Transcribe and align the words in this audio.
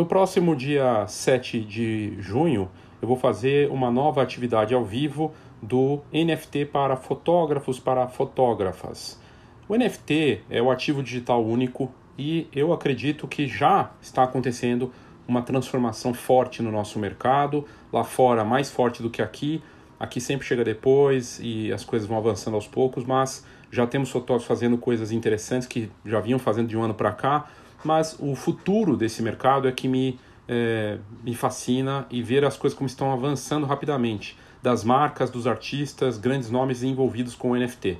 No 0.00 0.06
próximo 0.06 0.56
dia 0.56 1.06
7 1.06 1.60
de 1.60 2.14
junho, 2.18 2.70
eu 3.02 3.06
vou 3.06 3.18
fazer 3.18 3.70
uma 3.70 3.90
nova 3.90 4.22
atividade 4.22 4.72
ao 4.72 4.82
vivo 4.82 5.34
do 5.60 6.00
NFT 6.10 6.64
para 6.64 6.96
fotógrafos 6.96 7.78
para 7.78 8.08
fotógrafas. 8.08 9.20
O 9.68 9.76
NFT 9.76 10.40
é 10.48 10.62
o 10.62 10.70
ativo 10.70 11.02
digital 11.02 11.44
único 11.44 11.92
e 12.16 12.48
eu 12.50 12.72
acredito 12.72 13.28
que 13.28 13.46
já 13.46 13.90
está 14.00 14.22
acontecendo 14.22 14.90
uma 15.28 15.42
transformação 15.42 16.14
forte 16.14 16.62
no 16.62 16.72
nosso 16.72 16.98
mercado, 16.98 17.66
lá 17.92 18.02
fora 18.02 18.42
mais 18.42 18.70
forte 18.70 19.02
do 19.02 19.10
que 19.10 19.20
aqui. 19.20 19.62
Aqui 19.98 20.18
sempre 20.18 20.46
chega 20.46 20.64
depois 20.64 21.38
e 21.42 21.70
as 21.70 21.84
coisas 21.84 22.08
vão 22.08 22.16
avançando 22.16 22.54
aos 22.54 22.66
poucos, 22.66 23.04
mas 23.04 23.44
já 23.70 23.86
temos 23.86 24.08
fotógrafos 24.08 24.48
fazendo 24.48 24.78
coisas 24.78 25.12
interessantes 25.12 25.68
que 25.68 25.90
já 26.06 26.20
vinham 26.20 26.38
fazendo 26.38 26.68
de 26.68 26.76
um 26.78 26.82
ano 26.82 26.94
para 26.94 27.12
cá 27.12 27.50
mas 27.84 28.16
o 28.18 28.34
futuro 28.34 28.96
desse 28.96 29.22
mercado 29.22 29.68
é 29.68 29.72
que 29.72 29.88
me, 29.88 30.18
é, 30.48 30.98
me 31.22 31.34
fascina 31.34 32.06
e 32.10 32.22
ver 32.22 32.44
as 32.44 32.56
coisas 32.56 32.76
como 32.76 32.86
estão 32.86 33.12
avançando 33.12 33.66
rapidamente, 33.66 34.36
das 34.62 34.84
marcas, 34.84 35.30
dos 35.30 35.46
artistas, 35.46 36.18
grandes 36.18 36.50
nomes 36.50 36.82
envolvidos 36.82 37.34
com 37.34 37.52
o 37.52 37.56
NFT. 37.56 37.98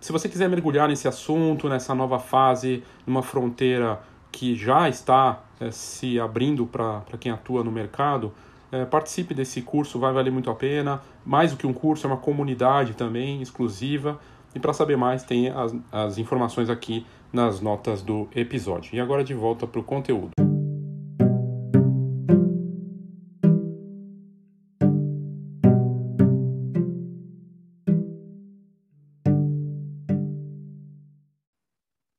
Se 0.00 0.12
você 0.12 0.28
quiser 0.28 0.48
mergulhar 0.48 0.88
nesse 0.88 1.06
assunto, 1.06 1.68
nessa 1.68 1.94
nova 1.94 2.18
fase, 2.18 2.82
numa 3.06 3.22
fronteira 3.22 4.00
que 4.32 4.54
já 4.54 4.88
está 4.88 5.42
é, 5.60 5.70
se 5.70 6.18
abrindo 6.18 6.66
para 6.66 7.02
quem 7.18 7.30
atua 7.30 7.62
no 7.62 7.70
mercado, 7.70 8.32
é, 8.72 8.84
participe 8.84 9.34
desse 9.34 9.60
curso, 9.62 9.98
vai 9.98 10.12
valer 10.12 10.30
muito 10.30 10.50
a 10.50 10.54
pena. 10.54 11.02
Mais 11.24 11.50
do 11.50 11.56
que 11.56 11.66
um 11.66 11.72
curso, 11.72 12.06
é 12.06 12.10
uma 12.10 12.16
comunidade 12.16 12.94
também 12.94 13.42
exclusiva. 13.42 14.18
E 14.54 14.58
para 14.58 14.72
saber 14.72 14.96
mais, 14.96 15.22
tem 15.22 15.48
as, 15.48 15.74
as 15.92 16.18
informações 16.18 16.70
aqui 16.70 17.04
nas 17.32 17.60
notas 17.60 18.02
do 18.02 18.28
episódio. 18.34 18.94
E 18.94 19.00
agora 19.00 19.24
de 19.24 19.34
volta 19.34 19.66
para 19.66 19.80
o 19.80 19.84
conteúdo. 19.84 20.32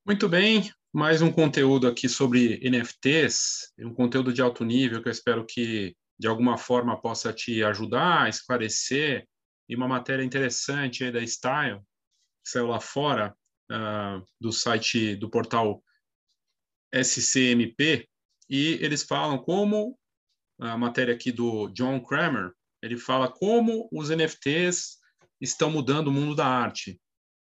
Muito 0.06 0.28
bem, 0.28 0.70
mais 0.94 1.22
um 1.22 1.32
conteúdo 1.32 1.88
aqui 1.88 2.10
sobre 2.10 2.60
NFTs, 2.62 3.74
um 3.80 3.94
conteúdo 3.94 4.34
de 4.34 4.42
alto 4.42 4.66
nível 4.66 5.02
que 5.02 5.08
eu 5.08 5.12
espero 5.12 5.46
que 5.46 5.96
de 6.20 6.28
alguma 6.28 6.58
forma 6.58 7.02
possa 7.02 7.34
te 7.34 7.64
ajudar 7.64 8.30
esclarecer 8.30 9.26
e 9.68 9.76
uma 9.76 9.88
matéria 9.88 10.24
interessante 10.24 11.04
aí 11.04 11.12
da 11.12 11.26
Style, 11.26 11.80
que 12.44 12.52
saiu 12.52 12.68
lá 12.68 12.80
fora, 12.80 13.34
uh, 13.72 14.26
do 14.40 14.52
site 14.52 15.16
do 15.16 15.30
portal 15.30 15.84
SCMP 16.94 18.08
e 18.50 18.78
eles 18.82 19.04
falam 19.04 19.38
como 19.38 19.98
a 20.60 20.78
matéria 20.78 21.14
aqui 21.14 21.32
do 21.32 21.70
John 21.70 22.04
Kramer 22.04 22.52
ele 22.82 22.98
fala 22.98 23.32
como 23.32 23.88
os 23.92 24.10
NFTs 24.10 24.98
estão 25.40 25.72
mudando 25.72 26.08
o 26.08 26.12
mundo 26.12 26.36
da 26.36 26.46
arte 26.46 27.00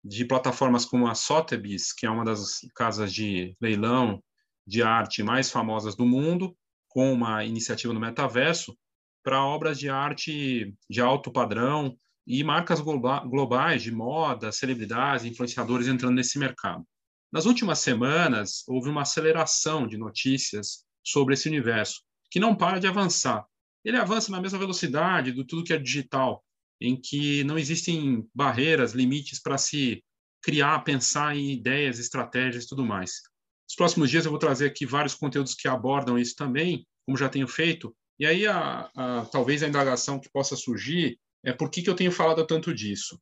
de 0.04 0.26
plataformas 0.26 0.86
como 0.86 1.08
a 1.08 1.16
Sotheby's 1.16 1.94
que 1.94 2.06
é 2.06 2.10
uma 2.10 2.26
das 2.26 2.60
casas 2.76 3.14
de 3.14 3.56
leilão 3.62 4.24
de 4.66 4.82
arte 4.82 5.22
mais 5.22 5.52
famosas 5.52 5.96
do 5.96 6.06
mundo 6.06 6.58
com 6.90 7.14
uma 7.14 7.44
iniciativa 7.46 7.94
no 7.94 8.00
metaverso 8.00 8.76
para 9.24 9.44
obras 9.44 9.78
de 9.78 9.90
arte 9.90 10.76
de 10.90 11.02
alto 11.02 11.32
padrão 11.32 11.98
e 12.28 12.44
marcas 12.44 12.80
globais 12.80 13.84
de 13.84 13.92
moda, 13.92 14.52
celebridades, 14.52 15.26
influenciadores 15.26 15.88
entrando 15.88 16.16
nesse 16.16 16.40
mercado. 16.40 16.86
Nas 17.32 17.46
últimas 17.46 17.80
semanas, 17.80 18.64
houve 18.68 18.90
uma 18.90 19.02
aceleração 19.02 19.88
de 19.88 19.98
notícias 19.98 20.86
sobre 21.04 21.34
esse 21.34 21.48
universo, 21.48 22.02
que 22.32 22.40
não 22.40 22.56
para 22.56 22.80
de 22.80 22.88
avançar. 22.88 23.46
Ele 23.84 23.98
avança 23.98 24.32
na 24.32 24.42
mesma 24.42 24.58
velocidade 24.58 25.32
do 25.32 25.46
tudo 25.46 25.64
que 25.64 25.74
é 25.74 25.78
digital, 25.78 26.44
em 26.82 27.00
que 27.00 27.44
não 27.44 27.58
existem 27.58 28.28
barreiras, 28.34 28.94
limites 28.94 29.40
para 29.40 29.58
se 29.58 30.04
criar, 30.42 30.84
pensar 30.84 31.36
em 31.36 31.52
ideias, 31.52 32.00
estratégias 32.00 32.64
e 32.64 32.68
tudo 32.68 32.86
mais. 32.86 33.22
Nos 33.68 33.76
próximos 33.76 34.10
dias 34.10 34.26
eu 34.26 34.32
vou 34.32 34.40
trazer 34.40 34.68
aqui 34.68 34.86
vários 34.86 35.16
conteúdos 35.16 35.56
que 35.56 35.68
abordam 35.68 36.18
isso 36.18 36.36
também, 36.36 36.86
como 37.06 37.18
já 37.18 37.30
tenho 37.30 37.48
feito, 37.48 37.96
e 38.20 38.26
aí 38.26 38.48
a, 38.48 38.90
a 38.96 39.26
talvez 39.26 39.62
a 39.62 39.68
indagação 39.68 40.20
que 40.20 40.30
possa 40.30 40.56
surgir 40.56 41.20
é, 41.46 41.54
por 41.54 41.70
que, 41.70 41.82
que 41.82 41.90
eu 41.90 41.96
tenho 41.96 42.12
falado 42.12 42.46
tanto 42.46 42.74
disso? 42.74 43.22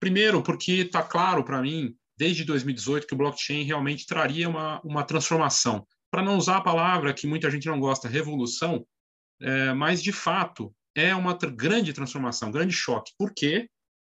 Primeiro, 0.00 0.42
porque 0.42 0.72
está 0.72 1.02
claro 1.02 1.44
para 1.44 1.62
mim, 1.62 1.96
desde 2.16 2.44
2018, 2.44 3.06
que 3.06 3.14
o 3.14 3.16
blockchain 3.16 3.62
realmente 3.62 4.06
traria 4.06 4.48
uma, 4.48 4.80
uma 4.82 5.04
transformação. 5.04 5.86
Para 6.10 6.22
não 6.22 6.36
usar 6.36 6.58
a 6.58 6.62
palavra 6.62 7.14
que 7.14 7.26
muita 7.26 7.50
gente 7.50 7.66
não 7.66 7.80
gosta, 7.80 8.08
revolução, 8.08 8.86
é, 9.40 9.72
mas 9.72 10.02
de 10.02 10.12
fato 10.12 10.74
é 10.94 11.14
uma 11.14 11.36
grande 11.36 11.92
transformação, 11.92 12.50
grande 12.50 12.72
choque. 12.72 13.12
Por 13.16 13.32
quê? 13.32 13.68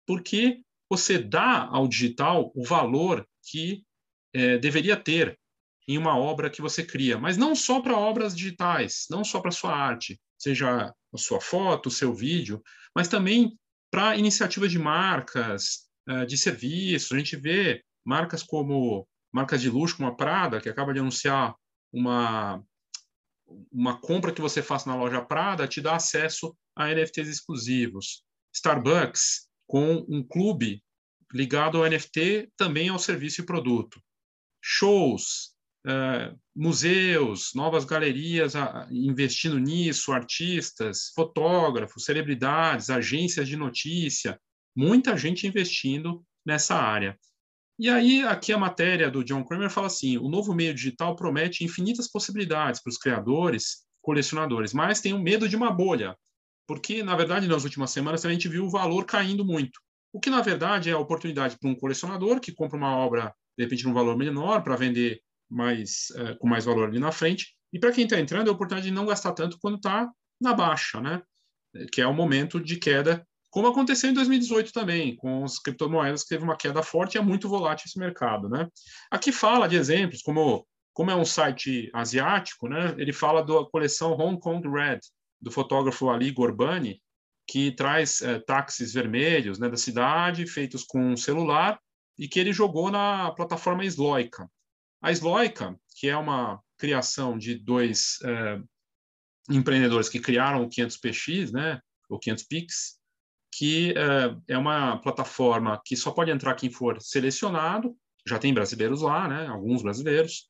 Porque 0.06 0.60
você 0.88 1.18
dá 1.18 1.66
ao 1.70 1.88
digital 1.88 2.52
o 2.54 2.64
valor 2.64 3.26
que 3.50 3.82
é, 4.34 4.58
deveria 4.58 4.96
ter 4.96 5.38
em 5.88 5.98
uma 5.98 6.16
obra 6.16 6.50
que 6.50 6.62
você 6.62 6.84
cria, 6.84 7.18
mas 7.18 7.36
não 7.36 7.54
só 7.54 7.80
para 7.80 7.96
obras 7.96 8.34
digitais, 8.34 9.06
não 9.10 9.24
só 9.24 9.40
para 9.40 9.50
sua 9.50 9.74
arte, 9.74 10.20
seja 10.38 10.94
a 11.12 11.18
sua 11.18 11.40
foto, 11.40 11.86
o 11.86 11.92
seu 11.92 12.14
vídeo, 12.14 12.62
mas 12.94 13.08
também 13.08 13.58
para 13.90 14.16
iniciativas 14.16 14.70
de 14.70 14.78
marcas, 14.78 15.88
eh, 16.08 16.24
de 16.24 16.38
serviços. 16.38 17.12
A 17.12 17.18
gente 17.18 17.36
vê 17.36 17.82
marcas 18.04 18.42
como 18.42 19.06
marcas 19.32 19.60
de 19.60 19.68
luxo 19.70 19.96
como 19.96 20.08
a 20.08 20.14
Prada, 20.14 20.60
que 20.60 20.68
acaba 20.68 20.92
de 20.92 21.00
anunciar 21.00 21.54
uma 21.92 22.62
uma 23.70 24.00
compra 24.00 24.32
que 24.32 24.40
você 24.40 24.62
faça 24.62 24.88
na 24.88 24.96
loja 24.96 25.24
Prada 25.24 25.66
te 25.66 25.80
dá 25.80 25.96
acesso 25.96 26.56
a 26.76 26.88
NFTs 26.88 27.28
exclusivos. 27.28 28.22
Starbucks 28.54 29.48
com 29.66 30.04
um 30.08 30.22
clube 30.22 30.82
ligado 31.32 31.78
ao 31.78 31.88
NFT 31.88 32.52
também 32.56 32.88
ao 32.88 32.98
serviço 32.98 33.40
e 33.40 33.46
produto. 33.46 34.00
Shows, 34.62 35.54
museus, 36.54 37.52
novas 37.54 37.84
galerias 37.84 38.52
investindo 38.90 39.58
nisso, 39.58 40.12
artistas, 40.12 41.10
fotógrafos, 41.14 42.04
celebridades, 42.04 42.90
agências 42.90 43.48
de 43.48 43.56
notícia, 43.56 44.38
muita 44.76 45.16
gente 45.16 45.46
investindo 45.46 46.24
nessa 46.44 46.76
área. 46.76 47.18
E 47.78 47.88
aí, 47.88 48.22
aqui 48.22 48.52
a 48.52 48.58
matéria 48.58 49.10
do 49.10 49.24
John 49.24 49.42
Kramer 49.42 49.70
fala 49.70 49.86
assim: 49.86 50.18
o 50.18 50.28
novo 50.28 50.54
meio 50.54 50.74
digital 50.74 51.16
promete 51.16 51.64
infinitas 51.64 52.10
possibilidades 52.10 52.82
para 52.82 52.90
os 52.90 52.98
criadores, 52.98 53.86
colecionadores, 54.02 54.74
mas 54.74 55.00
tem 55.00 55.14
o 55.14 55.18
medo 55.18 55.48
de 55.48 55.56
uma 55.56 55.70
bolha, 55.70 56.14
porque, 56.66 57.02
na 57.02 57.16
verdade, 57.16 57.48
nas 57.48 57.64
últimas 57.64 57.90
semanas 57.90 58.24
a 58.24 58.30
gente 58.30 58.48
viu 58.48 58.66
o 58.66 58.70
valor 58.70 59.06
caindo 59.06 59.46
muito. 59.46 59.80
O 60.12 60.20
que, 60.20 60.28
na 60.28 60.42
verdade, 60.42 60.90
é 60.90 60.92
a 60.92 60.98
oportunidade 60.98 61.56
para 61.58 61.70
um 61.70 61.74
colecionador 61.74 62.38
que 62.38 62.52
compra 62.52 62.76
uma 62.76 62.94
obra, 62.94 63.34
de 63.56 63.64
repente, 63.64 63.86
num 63.86 63.94
valor 63.94 64.16
menor, 64.16 64.62
para 64.62 64.76
vender 64.76 65.22
mais, 65.50 66.10
é, 66.16 66.34
com 66.34 66.48
mais 66.48 66.64
valor 66.64 66.88
ali 66.88 66.98
na 66.98 67.12
frente. 67.12 67.54
E 67.72 67.78
para 67.78 67.92
quem 67.92 68.04
está 68.04 68.18
entrando, 68.18 68.46
é 68.46 68.50
a 68.50 68.52
oportunidade 68.52 68.88
de 68.88 68.94
não 68.94 69.06
gastar 69.06 69.32
tanto 69.32 69.58
quando 69.60 69.76
está 69.76 70.10
na 70.40 70.54
baixa, 70.54 71.00
né? 71.00 71.22
que 71.92 72.00
é 72.00 72.06
o 72.06 72.14
momento 72.14 72.60
de 72.60 72.76
queda, 72.76 73.26
como 73.50 73.66
aconteceu 73.66 74.10
em 74.10 74.14
2018 74.14 74.72
também, 74.72 75.16
com 75.16 75.44
as 75.44 75.58
criptomoedas, 75.58 76.22
que 76.22 76.28
teve 76.28 76.44
uma 76.44 76.56
queda 76.56 76.82
forte 76.82 77.14
e 77.14 77.18
é 77.18 77.22
muito 77.22 77.48
volátil 77.48 77.86
esse 77.86 77.98
mercado. 77.98 78.48
Né? 78.48 78.68
Aqui 79.10 79.32
fala 79.32 79.68
de 79.68 79.76
exemplos, 79.76 80.22
como, 80.22 80.66
como 80.92 81.10
é 81.10 81.16
um 81.16 81.24
site 81.24 81.90
asiático, 81.92 82.68
né? 82.68 82.94
ele 82.96 83.12
fala 83.12 83.42
da 83.42 83.64
coleção 83.64 84.12
Hong 84.12 84.38
Kong 84.38 84.68
Red, 84.68 85.00
do 85.40 85.50
fotógrafo 85.50 86.10
Ali 86.10 86.30
Gorbani, 86.30 87.00
que 87.48 87.72
traz 87.72 88.20
é, 88.22 88.38
táxis 88.38 88.92
vermelhos 88.92 89.58
né, 89.58 89.68
da 89.68 89.76
cidade, 89.76 90.46
feitos 90.46 90.84
com 90.84 91.00
um 91.00 91.16
celular, 91.16 91.80
e 92.16 92.28
que 92.28 92.38
ele 92.38 92.52
jogou 92.52 92.90
na 92.90 93.32
plataforma 93.32 93.84
Sloica. 93.84 94.48
A 95.02 95.10
Sloica, 95.12 95.78
que 95.96 96.08
é 96.08 96.16
uma 96.16 96.60
criação 96.76 97.38
de 97.38 97.54
dois 97.54 98.18
é, 98.24 98.60
empreendedores 99.50 100.08
que 100.08 100.20
criaram 100.20 100.62
o 100.62 100.68
500px, 100.68 101.52
né, 101.52 101.80
o 102.08 102.18
500pix, 102.18 102.98
que 103.52 103.92
é, 103.96 104.54
é 104.54 104.58
uma 104.58 104.98
plataforma 104.98 105.80
que 105.84 105.96
só 105.96 106.10
pode 106.10 106.30
entrar 106.30 106.54
quem 106.54 106.70
for 106.70 107.00
selecionado. 107.00 107.96
Já 108.26 108.38
tem 108.38 108.54
brasileiros 108.54 109.02
lá, 109.02 109.26
né, 109.28 109.46
alguns 109.46 109.82
brasileiros, 109.82 110.48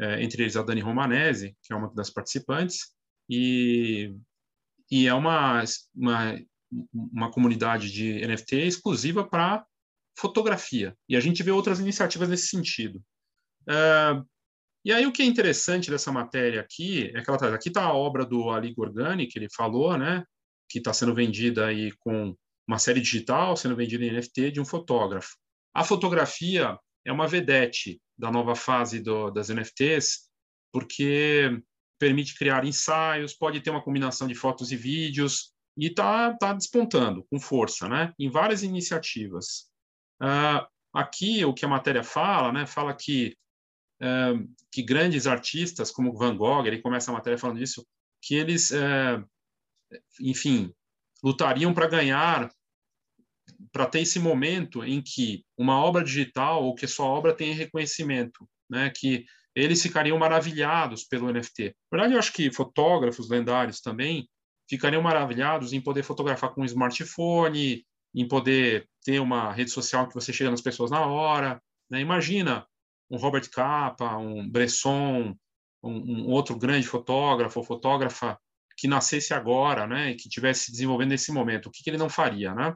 é, 0.00 0.22
entre 0.22 0.42
eles 0.42 0.56
a 0.56 0.62
Dani 0.62 0.80
Romanese, 0.80 1.56
que 1.62 1.72
é 1.72 1.76
uma 1.76 1.92
das 1.92 2.10
participantes, 2.10 2.92
e, 3.28 4.14
e 4.90 5.06
é 5.06 5.14
uma, 5.14 5.62
uma, 5.94 6.40
uma 6.92 7.30
comunidade 7.30 7.90
de 7.90 8.26
NFT 8.26 8.56
exclusiva 8.56 9.26
para 9.26 9.66
fotografia. 10.16 10.96
E 11.08 11.16
a 11.16 11.20
gente 11.20 11.42
vê 11.42 11.50
outras 11.50 11.80
iniciativas 11.80 12.28
nesse 12.28 12.48
sentido. 12.48 13.02
Uh, 13.68 14.26
e 14.84 14.92
aí 14.92 15.06
o 15.06 15.12
que 15.12 15.22
é 15.22 15.26
interessante 15.26 15.90
dessa 15.90 16.10
matéria 16.10 16.60
aqui 16.60 17.12
é 17.14 17.22
que 17.22 17.28
ela 17.28 17.38
traz, 17.38 17.52
aqui 17.52 17.68
está 17.68 17.82
a 17.82 17.92
obra 17.92 18.24
do 18.24 18.50
Ali 18.50 18.72
Gorgani, 18.72 19.26
que 19.26 19.38
ele 19.38 19.48
falou, 19.54 19.96
né, 19.98 20.24
que 20.68 20.78
está 20.78 20.92
sendo 20.92 21.14
vendida 21.14 21.66
aí 21.66 21.92
com 21.98 22.34
uma 22.66 22.78
série 22.78 23.00
digital, 23.00 23.56
sendo 23.56 23.76
vendida 23.76 24.04
em 24.04 24.12
NFT 24.12 24.52
de 24.52 24.60
um 24.60 24.64
fotógrafo. 24.64 25.36
A 25.74 25.84
fotografia 25.84 26.78
é 27.04 27.12
uma 27.12 27.26
vedete 27.26 28.00
da 28.16 28.30
nova 28.30 28.54
fase 28.54 29.00
do, 29.00 29.30
das 29.30 29.48
NFTs, 29.48 30.28
porque 30.72 31.60
permite 31.98 32.36
criar 32.36 32.64
ensaios, 32.64 33.34
pode 33.34 33.60
ter 33.60 33.70
uma 33.70 33.82
combinação 33.82 34.28
de 34.28 34.34
fotos 34.34 34.70
e 34.70 34.76
vídeos, 34.76 35.52
e 35.76 35.86
está 35.86 36.36
tá 36.36 36.52
despontando 36.52 37.24
com 37.30 37.38
força, 37.38 37.88
né? 37.88 38.12
Em 38.18 38.28
várias 38.28 38.62
iniciativas. 38.62 39.70
Uh, 40.20 40.66
aqui, 40.92 41.44
o 41.44 41.54
que 41.54 41.64
a 41.64 41.68
matéria 41.68 42.02
fala, 42.02 42.52
né? 42.52 42.66
Fala 42.66 42.92
que, 42.92 43.36
que 44.70 44.82
grandes 44.82 45.26
artistas, 45.26 45.90
como 45.90 46.16
Van 46.16 46.36
Gogh, 46.36 46.66
ele 46.66 46.80
começa 46.80 47.10
a 47.10 47.14
matéria 47.14 47.38
falando 47.38 47.58
disso, 47.58 47.86
que 48.22 48.34
eles, 48.34 48.70
uh, 48.70 49.24
enfim, 50.20 50.72
lutariam 51.22 51.74
para 51.74 51.88
ganhar, 51.88 52.50
para 53.72 53.86
ter 53.86 54.00
esse 54.00 54.18
momento 54.18 54.84
em 54.84 55.02
que 55.02 55.44
uma 55.56 55.78
obra 55.78 56.04
digital 56.04 56.64
ou 56.64 56.74
que 56.74 56.86
sua 56.86 57.06
obra 57.06 57.34
tenha 57.34 57.54
reconhecimento, 57.54 58.48
né? 58.70 58.90
Que 58.90 59.24
eles 59.54 59.82
ficariam 59.82 60.18
maravilhados 60.18 61.04
pelo 61.04 61.32
NFT. 61.32 61.74
Na 61.90 61.98
verdade, 61.98 62.14
eu 62.14 62.18
acho 62.18 62.32
que 62.32 62.52
fotógrafos 62.52 63.28
lendários 63.28 63.80
também 63.80 64.28
ficariam 64.68 65.02
maravilhados 65.02 65.72
em 65.72 65.80
poder 65.80 66.02
fotografar 66.02 66.50
com 66.50 66.60
um 66.60 66.64
smartphone, 66.64 67.84
em 68.14 68.28
poder 68.28 68.88
ter 69.02 69.18
uma 69.18 69.52
rede 69.52 69.70
social 69.70 70.06
que 70.06 70.14
você 70.14 70.32
chega 70.32 70.50
nas 70.50 70.60
pessoas 70.60 70.90
na 70.90 71.04
hora. 71.06 71.60
Né? 71.90 72.00
Imagina 72.00 72.66
um 73.10 73.16
Robert 73.16 73.48
Capa, 73.50 74.16
um 74.16 74.48
Bresson, 74.48 75.34
um, 75.82 75.90
um 75.90 76.30
outro 76.30 76.56
grande 76.56 76.86
fotógrafo 76.86 77.60
ou 77.60 77.64
fotógrafa 77.64 78.38
que 78.76 78.86
nascesse 78.86 79.34
agora, 79.34 79.86
né, 79.86 80.10
e 80.10 80.14
que 80.14 80.28
tivesse 80.28 80.66
se 80.66 80.72
desenvolvendo 80.72 81.10
nesse 81.10 81.32
momento, 81.32 81.66
o 81.66 81.70
que, 81.70 81.82
que 81.82 81.90
ele 81.90 81.96
não 81.96 82.08
faria, 82.08 82.54
né? 82.54 82.74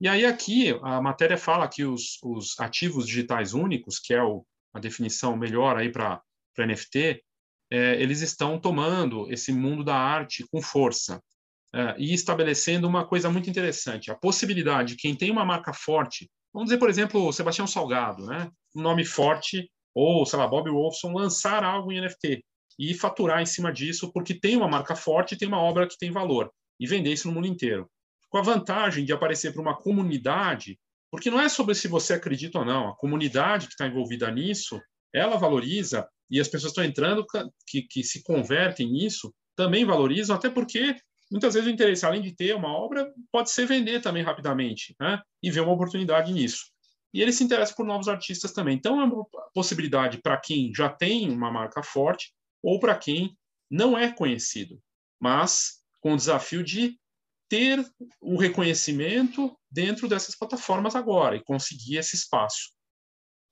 E 0.00 0.06
aí 0.06 0.24
aqui 0.24 0.78
a 0.82 1.00
matéria 1.00 1.36
fala 1.36 1.66
que 1.66 1.84
os, 1.84 2.18
os 2.22 2.58
ativos 2.60 3.06
digitais 3.06 3.52
únicos, 3.54 3.98
que 3.98 4.14
é 4.14 4.22
o, 4.22 4.46
a 4.72 4.78
definição 4.78 5.36
melhor 5.36 5.76
aí 5.76 5.90
para 5.90 6.22
NFT, 6.56 7.24
é, 7.70 8.00
eles 8.00 8.20
estão 8.20 8.60
tomando 8.60 9.30
esse 9.32 9.52
mundo 9.52 9.82
da 9.82 9.96
arte 9.96 10.46
com 10.50 10.62
força 10.62 11.20
é, 11.74 11.96
e 11.98 12.14
estabelecendo 12.14 12.86
uma 12.86 13.06
coisa 13.06 13.28
muito 13.28 13.50
interessante, 13.50 14.10
a 14.10 14.14
possibilidade 14.14 14.94
de 14.94 14.96
quem 14.96 15.16
tem 15.16 15.30
uma 15.30 15.44
marca 15.44 15.72
forte, 15.72 16.30
vamos 16.52 16.68
dizer, 16.68 16.78
por 16.78 16.90
exemplo, 16.90 17.32
Sebastião 17.32 17.66
Salgado, 17.66 18.26
né, 18.26 18.50
um 18.74 18.82
nome 18.82 19.04
forte, 19.04 19.70
ou, 19.94 20.24
sei 20.26 20.38
lá, 20.38 20.46
Bob 20.46 20.70
Wolfson, 20.70 21.12
lançar 21.12 21.64
algo 21.64 21.92
em 21.92 22.00
NFT 22.00 22.44
e 22.78 22.94
faturar 22.94 23.42
em 23.42 23.46
cima 23.46 23.72
disso, 23.72 24.12
porque 24.12 24.34
tem 24.34 24.56
uma 24.56 24.68
marca 24.68 24.94
forte, 24.94 25.36
tem 25.36 25.48
uma 25.48 25.60
obra 25.60 25.86
que 25.88 25.98
tem 25.98 26.10
valor, 26.10 26.50
e 26.78 26.86
vender 26.86 27.12
isso 27.12 27.26
no 27.28 27.34
mundo 27.34 27.48
inteiro. 27.48 27.90
Com 28.28 28.38
a 28.38 28.42
vantagem 28.42 29.04
de 29.04 29.12
aparecer 29.12 29.52
para 29.52 29.62
uma 29.62 29.76
comunidade 29.76 30.78
porque 31.10 31.30
não 31.30 31.40
é 31.40 31.48
sobre 31.48 31.74
se 31.74 31.88
você 31.88 32.14
acredita 32.14 32.58
ou 32.58 32.64
não. 32.64 32.88
A 32.88 32.96
comunidade 32.96 33.66
que 33.66 33.72
está 33.72 33.86
envolvida 33.86 34.30
nisso, 34.30 34.80
ela 35.12 35.36
valoriza 35.36 36.06
e 36.30 36.38
as 36.40 36.48
pessoas 36.48 36.72
estão 36.72 36.84
entrando 36.84 37.24
que, 37.66 37.82
que 37.82 38.04
se 38.04 38.22
convertem 38.22 38.90
nisso 38.90 39.34
também 39.56 39.84
valorizam, 39.84 40.36
até 40.36 40.48
porque 40.48 40.94
muitas 41.30 41.54
vezes 41.54 41.68
o 41.68 41.72
interesse, 41.72 42.06
além 42.06 42.22
de 42.22 42.34
ter 42.34 42.54
uma 42.54 42.68
obra, 42.68 43.12
pode 43.30 43.50
ser 43.50 43.66
vender 43.66 44.00
também 44.00 44.22
rapidamente, 44.22 44.94
né? 45.00 45.20
E 45.42 45.50
ver 45.50 45.60
uma 45.60 45.72
oportunidade 45.72 46.32
nisso. 46.32 46.66
E 47.12 47.22
ele 47.22 47.32
se 47.32 47.44
interessa 47.44 47.74
por 47.74 47.86
novos 47.86 48.08
artistas 48.08 48.52
também. 48.52 48.76
Então 48.76 49.00
é 49.00 49.04
uma 49.04 49.24
possibilidade 49.54 50.20
para 50.22 50.36
quem 50.36 50.72
já 50.74 50.88
tem 50.88 51.30
uma 51.30 51.50
marca 51.50 51.82
forte 51.82 52.32
ou 52.62 52.78
para 52.78 52.94
quem 52.96 53.36
não 53.70 53.96
é 53.96 54.10
conhecido, 54.10 54.80
mas 55.20 55.82
com 56.00 56.12
o 56.14 56.16
desafio 56.16 56.62
de 56.62 56.98
ter 57.48 57.84
o 58.20 58.36
reconhecimento 58.36 59.56
dentro 59.70 60.06
dessas 60.06 60.36
plataformas 60.36 60.94
agora 60.94 61.36
e 61.36 61.44
conseguir 61.44 61.96
esse 61.96 62.14
espaço. 62.14 62.72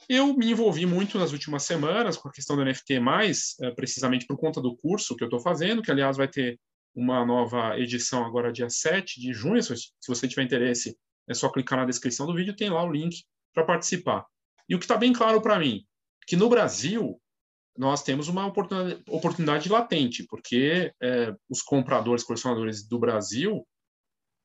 Eu 0.08 0.36
me 0.36 0.50
envolvi 0.50 0.84
muito 0.84 1.18
nas 1.18 1.32
últimas 1.32 1.62
semanas 1.62 2.16
com 2.16 2.28
a 2.28 2.32
questão 2.32 2.56
do 2.56 2.64
NFT, 2.64 3.00
mais 3.00 3.56
é, 3.60 3.70
precisamente 3.70 4.26
por 4.26 4.36
conta 4.36 4.60
do 4.60 4.76
curso 4.76 5.16
que 5.16 5.24
eu 5.24 5.26
estou 5.26 5.40
fazendo, 5.40 5.82
que 5.82 5.90
aliás 5.90 6.18
vai 6.18 6.28
ter 6.28 6.60
uma 6.96 7.24
nova 7.26 7.78
edição 7.78 8.24
agora 8.24 8.50
dia 8.50 8.70
7 8.70 9.20
de 9.20 9.34
junho. 9.34 9.62
Se 9.62 9.92
você 10.08 10.26
tiver 10.26 10.42
interesse, 10.42 10.96
é 11.28 11.34
só 11.34 11.50
clicar 11.50 11.78
na 11.78 11.84
descrição 11.84 12.26
do 12.26 12.34
vídeo, 12.34 12.56
tem 12.56 12.70
lá 12.70 12.82
o 12.82 12.90
link 12.90 13.22
para 13.52 13.64
participar. 13.64 14.24
E 14.66 14.74
o 14.74 14.78
que 14.78 14.84
está 14.86 14.96
bem 14.96 15.12
claro 15.12 15.40
para 15.42 15.58
mim, 15.58 15.84
que 16.26 16.36
no 16.36 16.48
Brasil 16.48 17.20
nós 17.76 18.02
temos 18.02 18.28
uma 18.28 18.46
oportunidade 18.46 19.68
latente, 19.68 20.24
porque 20.24 20.92
é, 21.02 21.34
os 21.50 21.60
compradores, 21.60 22.24
colecionadores 22.24 22.88
do 22.88 22.98
Brasil 22.98 23.66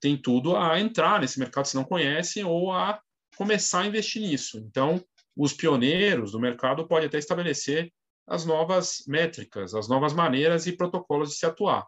tem 0.02 0.18
tudo 0.18 0.58
a 0.58 0.80
entrar 0.80 1.22
nesse 1.22 1.40
mercado 1.40 1.68
se 1.68 1.76
não 1.76 1.86
conhecem 1.86 2.44
ou 2.44 2.74
a 2.74 3.00
começar 3.38 3.82
a 3.82 3.88
investir 3.88 4.22
nisso. 4.22 4.58
Então, 4.58 5.02
os 5.38 5.54
pioneiros 5.54 6.34
do 6.34 6.40
mercado 6.40 6.86
podem 6.86 7.08
até 7.08 7.18
estabelecer 7.18 7.94
as 8.28 8.46
novas 8.46 9.04
métricas, 9.08 9.74
as 9.74 9.88
novas 9.88 10.14
maneiras 10.14 10.68
e 10.68 10.76
protocolos 10.76 11.30
de 11.30 11.36
se 11.36 11.46
atuar. 11.46 11.88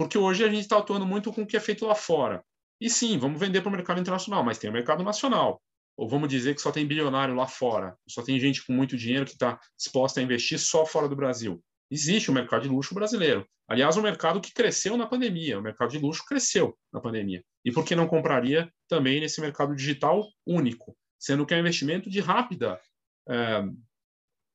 Porque 0.00 0.16
hoje 0.16 0.42
a 0.42 0.48
gente 0.48 0.62
está 0.62 0.78
atuando 0.78 1.04
muito 1.04 1.30
com 1.30 1.42
o 1.42 1.46
que 1.46 1.58
é 1.58 1.60
feito 1.60 1.84
lá 1.84 1.94
fora. 1.94 2.42
E 2.80 2.88
sim, 2.88 3.18
vamos 3.18 3.38
vender 3.38 3.60
para 3.60 3.68
o 3.68 3.72
mercado 3.72 4.00
internacional, 4.00 4.42
mas 4.42 4.56
tem 4.56 4.70
o 4.70 4.72
mercado 4.72 5.04
nacional. 5.04 5.60
Ou 5.94 6.08
vamos 6.08 6.30
dizer 6.30 6.54
que 6.54 6.62
só 6.62 6.72
tem 6.72 6.86
bilionário 6.86 7.34
lá 7.34 7.46
fora, 7.46 7.94
só 8.08 8.22
tem 8.22 8.40
gente 8.40 8.64
com 8.64 8.72
muito 8.72 8.96
dinheiro 8.96 9.26
que 9.26 9.32
está 9.32 9.60
disposta 9.76 10.18
a 10.18 10.22
investir 10.22 10.58
só 10.58 10.86
fora 10.86 11.06
do 11.06 11.14
Brasil. 11.14 11.62
Existe 11.90 12.30
o 12.30 12.32
mercado 12.32 12.62
de 12.62 12.70
luxo 12.70 12.94
brasileiro. 12.94 13.46
Aliás, 13.68 13.94
um 13.98 14.00
mercado 14.00 14.40
que 14.40 14.54
cresceu 14.54 14.96
na 14.96 15.06
pandemia. 15.06 15.58
O 15.58 15.62
mercado 15.62 15.90
de 15.90 15.98
luxo 15.98 16.24
cresceu 16.26 16.74
na 16.90 16.98
pandemia. 16.98 17.44
E 17.62 17.70
por 17.70 17.84
que 17.84 17.94
não 17.94 18.08
compraria 18.08 18.72
também 18.88 19.20
nesse 19.20 19.38
mercado 19.38 19.76
digital 19.76 20.26
único? 20.46 20.96
Sendo 21.18 21.44
que 21.44 21.52
é 21.52 21.58
um 21.58 21.60
investimento 21.60 22.08
de 22.08 22.20
rápida 22.20 22.80
é, 23.28 23.64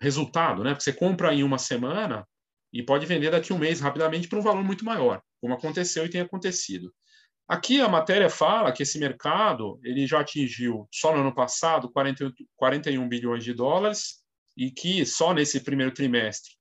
resultado, 0.01 0.63
né? 0.63 0.71
Porque 0.71 0.85
você 0.85 0.93
compra 0.93 1.35
em 1.35 1.43
uma 1.43 1.59
semana 1.59 2.25
e 2.75 2.83
pode 2.83 3.05
vender 3.05 3.31
daqui 3.31 3.53
a 3.53 3.55
um 3.55 3.59
mês 3.59 3.79
rapidamente 3.79 4.27
por 4.27 4.37
um 4.37 4.41
valor 4.41 4.61
muito 4.61 4.83
maior, 4.83 5.21
como 5.45 5.53
aconteceu 5.53 6.03
e 6.05 6.09
tem 6.09 6.21
acontecido. 6.21 6.91
Aqui 7.47 7.79
a 7.79 7.87
matéria 7.87 8.31
fala 8.31 8.71
que 8.71 8.81
esse 8.81 8.97
mercado 8.97 9.79
ele 9.83 10.07
já 10.07 10.21
atingiu, 10.21 10.87
só 10.91 11.13
no 11.13 11.21
ano 11.21 11.35
passado, 11.35 11.91
40, 11.91 12.33
41 12.55 13.07
bilhões 13.07 13.43
de 13.43 13.53
dólares 13.53 14.23
e 14.57 14.71
que 14.71 15.05
só 15.05 15.35
nesse 15.35 15.59
primeiro 15.59 15.93
trimestre 15.93 16.53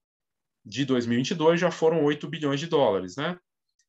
de 0.62 0.84
2022 0.84 1.58
já 1.58 1.70
foram 1.70 2.04
8 2.04 2.28
bilhões 2.28 2.60
de 2.60 2.66
dólares, 2.66 3.16
né? 3.16 3.38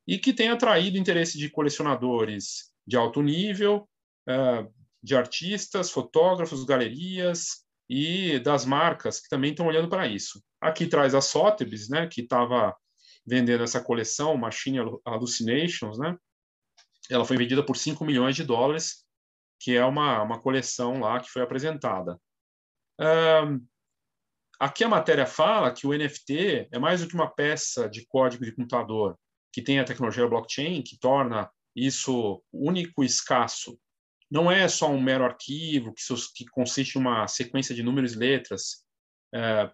E 0.07 0.17
que 0.17 0.31
tem 0.31 0.47
atraído 0.47 0.97
interesse 0.97 1.37
de 1.37 1.49
colecionadores 1.49 2.71
de 2.87 2.95
alto 2.95 3.21
nível, 3.21 3.89
eh, 4.29 4.65
de 5.03 5.13
artistas, 5.17 5.91
fotógrafos, 5.91 6.63
galerias 6.63 7.65
e 7.89 8.39
das 8.39 8.65
marcas 8.65 9.19
que 9.19 9.27
também 9.27 9.51
estão 9.51 9.67
olhando 9.67 9.89
para 9.89 10.07
isso. 10.07 10.41
Aqui 10.61 10.87
traz 10.87 11.13
a 11.13 11.19
Sotheby's, 11.19 11.89
né, 11.89 12.07
que 12.07 12.21
estava 12.21 12.73
vendendo 13.25 13.63
essa 13.63 13.81
coleção, 13.81 14.37
Machine 14.37 14.79
Hallucinations, 15.05 15.97
né? 15.97 16.17
Ela 17.09 17.25
foi 17.25 17.37
vendida 17.37 17.63
por 17.63 17.77
5 17.77 18.03
milhões 18.03 18.35
de 18.35 18.43
dólares, 18.43 19.05
que 19.59 19.75
é 19.75 19.85
uma, 19.85 20.21
uma 20.21 20.39
coleção 20.39 20.99
lá 20.99 21.19
que 21.19 21.29
foi 21.29 21.41
apresentada. 21.41 22.19
Aqui 24.59 24.83
a 24.83 24.89
matéria 24.89 25.25
fala 25.25 25.71
que 25.71 25.85
o 25.85 25.93
NFT 25.93 26.69
é 26.71 26.79
mais 26.79 27.01
do 27.01 27.07
que 27.07 27.15
uma 27.15 27.29
peça 27.29 27.89
de 27.89 28.05
código 28.07 28.45
de 28.45 28.53
computador 28.53 29.17
que 29.51 29.61
tem 29.61 29.79
a 29.79 29.85
tecnologia 29.85 30.27
blockchain, 30.27 30.81
que 30.81 30.97
torna 30.97 31.49
isso 31.75 32.43
único 32.51 33.03
e 33.03 33.05
escasso. 33.05 33.79
Não 34.29 34.51
é 34.51 34.67
só 34.67 34.89
um 34.89 35.01
mero 35.01 35.23
arquivo 35.23 35.93
que, 35.93 36.45
consiste 36.51 36.95
em 36.95 37.01
uma 37.01 37.27
sequência 37.27 37.75
de 37.75 37.83
números 37.83 38.13
e 38.13 38.17
letras, 38.17 38.84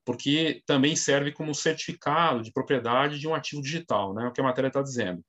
porque 0.05 0.63
também 0.65 0.95
serve 0.95 1.31
como 1.31 1.53
certificado 1.53 2.41
de 2.41 2.51
propriedade 2.51 3.19
de 3.19 3.27
um 3.27 3.35
ativo 3.35 3.61
digital, 3.61 4.13
né? 4.13 4.27
o 4.27 4.31
que 4.31 4.41
a 4.41 4.43
matéria 4.43 4.69
está 4.69 4.81
dizendo. 4.81 5.23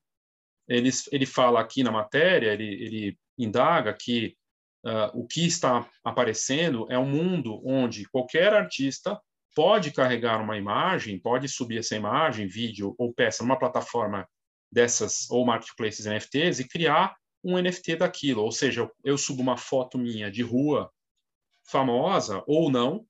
Ele, 0.69 0.91
ele 1.11 1.27
fala 1.27 1.61
aqui 1.61 1.83
na 1.83 1.91
matéria, 1.91 2.53
ele, 2.53 2.65
ele 2.65 3.19
indaga 3.37 3.93
que 3.93 4.37
uh, 4.87 5.21
o 5.21 5.27
que 5.27 5.47
está 5.47 5.87
aparecendo 6.05 6.87
é 6.91 6.99
um 6.99 7.07
mundo 7.07 7.61
onde 7.65 8.09
qualquer 8.09 8.55
artista 8.55 9.21
pode 9.55 9.91
carregar 9.91 10.41
uma 10.41 10.57
imagem, 10.57 11.19
pode 11.19 11.49
subir 11.49 11.79
essa 11.79 11.97
imagem, 11.97 12.47
vídeo 12.47 12.95
ou 12.99 13.13
peça 13.13 13.43
numa 13.43 13.59
plataforma 13.59 14.27
dessas 14.71 15.31
ou 15.31 15.45
marketplaces 15.45 16.07
NFTs 16.07 16.61
e 16.61 16.69
criar 16.69 17.15
um 17.45 17.61
NFT 17.61 17.97
daquilo. 17.97 18.43
Ou 18.43 18.53
seja, 18.53 18.91
eu 19.05 19.19
subo 19.19 19.43
uma 19.43 19.57
foto 19.57 19.99
minha 19.99 20.31
de 20.31 20.43
rua 20.43 20.91
famosa 21.65 22.43
ou 22.47 22.71
não, 22.71 23.07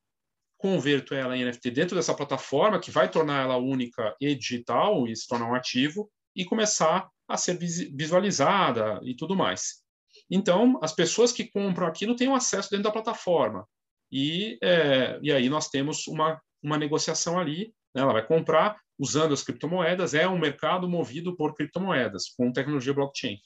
converto 0.62 1.12
ela 1.12 1.36
em 1.36 1.44
NFT 1.44 1.72
dentro 1.72 1.96
dessa 1.96 2.14
plataforma 2.14 2.78
que 2.78 2.92
vai 2.92 3.10
tornar 3.10 3.42
ela 3.42 3.56
única 3.56 4.14
e 4.20 4.32
digital 4.32 5.08
e 5.08 5.16
se 5.16 5.26
tornar 5.26 5.50
um 5.50 5.54
ativo 5.56 6.08
e 6.36 6.44
começar 6.44 7.08
a 7.28 7.36
ser 7.36 7.58
visualizada 7.58 9.00
e 9.02 9.16
tudo 9.16 9.34
mais. 9.34 9.82
Então, 10.30 10.78
as 10.80 10.92
pessoas 10.92 11.32
que 11.32 11.50
compram 11.50 11.88
aquilo 11.88 12.14
têm 12.14 12.28
um 12.28 12.34
acesso 12.36 12.70
dentro 12.70 12.84
da 12.84 12.92
plataforma. 12.92 13.66
E, 14.10 14.56
é, 14.62 15.18
e 15.20 15.32
aí 15.32 15.48
nós 15.48 15.68
temos 15.68 16.06
uma, 16.06 16.40
uma 16.62 16.78
negociação 16.78 17.40
ali, 17.40 17.74
né? 17.92 18.02
ela 18.02 18.12
vai 18.12 18.24
comprar 18.24 18.78
usando 18.96 19.34
as 19.34 19.42
criptomoedas, 19.42 20.14
é 20.14 20.28
um 20.28 20.38
mercado 20.38 20.88
movido 20.88 21.36
por 21.36 21.54
criptomoedas, 21.54 22.28
com 22.36 22.52
tecnologia 22.52 22.94
blockchain. 22.94 23.36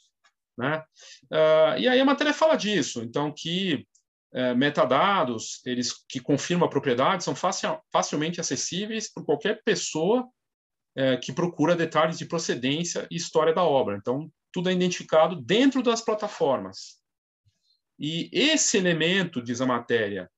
Né? 0.59 0.85
Uh, 1.33 1.79
e 1.79 1.89
aí 1.89 1.99
a 1.99 2.05
matéria 2.05 2.35
fala 2.35 2.57
disso, 2.57 3.03
então 3.03 3.33
que 3.35 3.87
uh, 4.37 4.57
metadados, 4.57 5.61
eles 5.65 5.93
que 6.09 6.21
confirmam 6.21 6.67
a 6.67 6.71
propriedade, 6.71 7.25
são 7.25 7.35
facil, 7.35 7.79
facilmente 7.93 8.41
acessíveis 8.41 9.13
por 9.13 9.25
qualquer 9.25 9.63
pessoa 9.65 10.29
é, 10.97 11.17
que 11.19 11.33
procura 11.33 11.77
detalhes 11.77 12.17
de 12.17 12.25
procedência 12.25 13.07
e 13.11 13.17
história 13.17 13.53
da 13.53 13.63
obra. 13.63 13.97
Então, 13.97 14.33
tudo 14.51 14.71
é 14.71 14.73
identificado 14.73 15.37
dentro 15.37 15.83
das 15.83 16.01
plataformas. 16.01 17.03
E 17.99 18.31
esse 18.33 18.79
elemento, 18.79 19.43
diz 19.43 19.61
a 19.61 19.67
matéria, 19.67 20.31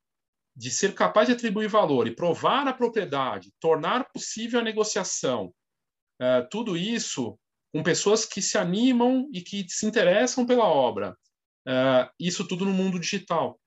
de 0.57 0.71
ser 0.73 0.95
capaz 0.95 1.29
de 1.29 1.35
atribuir 1.35 1.69
valor 1.69 2.09
e 2.09 2.15
provar 2.15 2.67
a 2.67 2.73
propriedade, 2.73 3.53
tornar 3.61 4.11
possível 4.13 4.59
a 4.59 4.65
negociação, 4.65 5.55
é, 6.21 6.43
tudo 6.51 6.77
isso 6.77 7.39
com 7.73 7.83
pessoas 7.83 8.25
que 8.25 8.43
se 8.43 8.59
animam 8.59 9.29
e 9.33 9.41
que 9.41 9.65
se 9.69 9.87
interessam 9.87 10.45
pela 10.45 10.65
obra, 10.65 11.17
é, 11.67 12.11
isso 12.19 12.49
tudo 12.49 12.65
no 12.65 12.73
mundo 12.73 12.99
digital, 12.99 13.61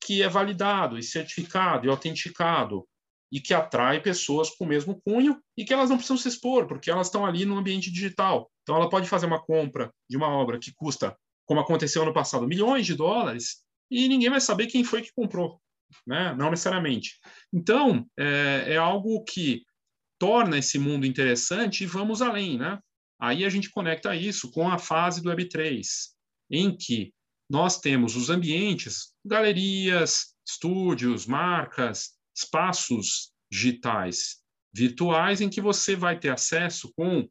que 0.00 0.22
é 0.22 0.28
validado 0.28 0.98
e 0.98 1.02
certificado 1.02 1.86
e 1.86 1.90
autenticado 1.90 2.86
e 3.32 3.40
que 3.40 3.54
atrai 3.54 4.00
pessoas 4.00 4.50
com 4.50 4.64
o 4.64 4.68
mesmo 4.68 5.00
cunho 5.02 5.40
e 5.56 5.64
que 5.64 5.72
elas 5.72 5.88
não 5.88 5.96
precisam 5.96 6.16
se 6.16 6.28
expor, 6.28 6.66
porque 6.66 6.90
elas 6.90 7.06
estão 7.06 7.24
ali 7.24 7.44
no 7.44 7.56
ambiente 7.56 7.90
digital. 7.90 8.50
Então, 8.62 8.74
ela 8.74 8.88
pode 8.88 9.08
fazer 9.08 9.26
uma 9.26 9.40
compra 9.40 9.92
de 10.08 10.16
uma 10.16 10.28
obra 10.28 10.58
que 10.58 10.72
custa, 10.74 11.16
como 11.46 11.60
aconteceu 11.60 12.04
no 12.04 12.12
passado, 12.12 12.46
milhões 12.46 12.86
de 12.86 12.94
dólares 12.94 13.62
e 13.90 14.08
ninguém 14.08 14.30
vai 14.30 14.40
saber 14.40 14.66
quem 14.66 14.82
foi 14.82 15.02
que 15.02 15.12
comprou, 15.12 15.60
né? 16.06 16.34
não 16.36 16.50
necessariamente. 16.50 17.18
Então, 17.52 18.06
é, 18.18 18.74
é 18.74 18.76
algo 18.76 19.22
que 19.24 19.62
torna 20.18 20.58
esse 20.58 20.78
mundo 20.78 21.06
interessante 21.06 21.84
e 21.84 21.86
vamos 21.86 22.20
além. 22.20 22.58
Né? 22.58 22.78
Aí 23.20 23.44
a 23.44 23.48
gente 23.48 23.70
conecta 23.70 24.14
isso 24.14 24.50
com 24.50 24.68
a 24.68 24.78
fase 24.78 25.22
do 25.22 25.30
Web3, 25.30 25.82
em 26.50 26.76
que 26.76 27.12
nós 27.50 27.80
temos 27.80 28.14
os 28.14 28.30
ambientes, 28.30 29.12
galerias, 29.24 30.36
estúdios, 30.46 31.26
marcas, 31.26 32.10
espaços 32.34 33.32
digitais 33.50 34.38
virtuais 34.72 35.40
em 35.40 35.50
que 35.50 35.60
você 35.60 35.96
vai 35.96 36.16
ter 36.16 36.28
acesso 36.28 36.92
com 36.96 37.28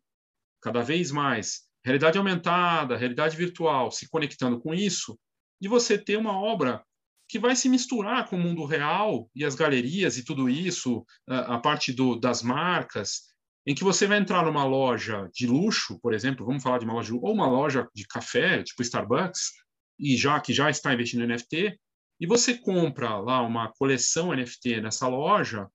cada 0.62 0.82
vez 0.82 1.10
mais 1.10 1.62
realidade 1.86 2.18
aumentada, 2.18 2.98
realidade 2.98 3.38
virtual, 3.38 3.90
se 3.92 4.10
conectando 4.10 4.60
com 4.60 4.74
isso, 4.74 5.18
de 5.60 5.70
você 5.70 5.98
ter 5.98 6.18
uma 6.18 6.38
obra 6.38 6.84
que 7.30 7.40
vai 7.40 7.56
se 7.56 7.70
misturar 7.70 8.28
com 8.28 8.36
o 8.36 8.40
mundo 8.40 8.66
real 8.66 9.30
e 9.34 9.46
as 9.46 9.56
galerias 9.56 10.18
e 10.18 10.26
tudo 10.26 10.50
isso, 10.50 11.06
a, 11.28 11.58
parte 11.60 11.94
do, 11.94 12.20
das 12.20 12.42
marcas, 12.42 13.22
em 13.66 13.74
que 13.74 13.86
você 13.86 14.06
vai 14.06 14.18
entrar 14.18 14.44
numa 14.44 14.66
loja 14.66 15.30
de 15.34 15.48
luxo, 15.48 15.98
por 16.02 16.14
exemplo, 16.14 16.46
vamos 16.46 16.62
falar 16.62 16.80
de 16.80 16.86
uma 16.86 16.96
loja 16.96 17.14
ou 17.14 17.34
uma 17.34 17.48
loja 17.48 17.88
de 17.96 18.06
café, 18.06 18.62
tipo 18.64 18.82
Starbucks, 18.82 19.52
e 20.00 20.16
já 20.16 20.40
que 20.40 20.54
já 20.54 20.70
está 20.70 20.94
investindo 20.94 21.24
em 21.24 21.28
NFT, 21.28 21.78
e 22.20 22.28
você 22.28 22.58
compra 22.58 23.18
lá 23.18 23.42
uma 23.42 23.72
coleção 23.74 24.34
NFT 24.34 24.82
nessa 24.82 25.08
loja 25.08 25.66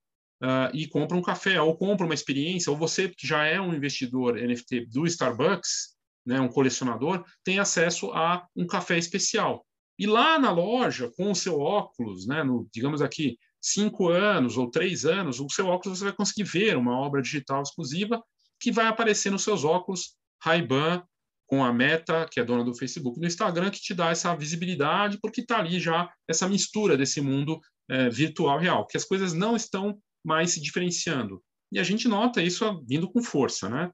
uh, 0.41 0.69
e 0.73 0.87
compra 0.87 1.17
um 1.17 1.21
café, 1.21 1.59
ou 1.61 1.77
compra 1.77 2.05
uma 2.05 2.13
experiência, 2.13 2.71
ou 2.71 2.77
você 2.77 3.09
que 3.09 3.25
já 3.27 3.45
é 3.45 3.59
um 3.59 3.73
investidor 3.73 4.35
NFT 4.35 4.87
do 4.87 5.05
Starbucks, 5.05 5.95
né, 6.25 6.39
um 6.39 6.47
colecionador, 6.47 7.23
tem 7.43 7.59
acesso 7.59 8.11
a 8.11 8.47
um 8.55 8.65
café 8.65 8.97
especial. 8.97 9.65
E 9.97 10.05
lá 10.05 10.37
na 10.37 10.51
loja, 10.51 11.11
com 11.15 11.31
o 11.31 11.35
seu 11.35 11.59
óculos, 11.59 12.27
né, 12.27 12.43
no, 12.43 12.67
digamos 12.73 13.01
aqui, 13.01 13.37
cinco 13.61 14.09
anos 14.09 14.57
ou 14.57 14.69
três 14.69 15.05
anos, 15.05 15.39
o 15.39 15.49
seu 15.49 15.67
óculos 15.67 15.99
você 15.99 16.05
vai 16.05 16.13
conseguir 16.13 16.43
ver 16.43 16.77
uma 16.77 16.97
obra 16.99 17.21
digital 17.21 17.61
exclusiva 17.61 18.21
que 18.59 18.71
vai 18.71 18.87
aparecer 18.87 19.31
nos 19.31 19.43
seus 19.43 19.63
óculos 19.63 20.15
Ray-Ban 20.41 21.03
com 21.47 21.63
a 21.63 21.71
Meta, 21.71 22.27
que 22.29 22.39
é 22.39 22.43
dona 22.43 22.63
do 22.63 22.75
Facebook, 22.75 23.19
no 23.19 23.27
Instagram, 23.27 23.69
que 23.69 23.81
te 23.81 23.93
dá 23.93 24.09
essa 24.09 24.35
visibilidade, 24.35 25.19
porque 25.21 25.41
está 25.41 25.59
ali 25.59 25.79
já 25.79 26.11
essa 26.27 26.47
mistura 26.47 26.97
desse 26.97 27.21
mundo 27.21 27.59
é, 27.89 28.09
virtual 28.09 28.57
real, 28.59 28.87
que 28.87 28.97
as 28.97 29.05
coisas 29.05 29.33
não 29.33 29.55
estão 29.55 29.99
mais 30.23 30.51
se 30.51 30.61
diferenciando. 30.61 31.43
E 31.71 31.79
a 31.79 31.83
gente 31.83 32.07
nota 32.07 32.41
isso 32.41 32.83
vindo 32.87 33.11
com 33.11 33.21
força, 33.21 33.69
né? 33.69 33.91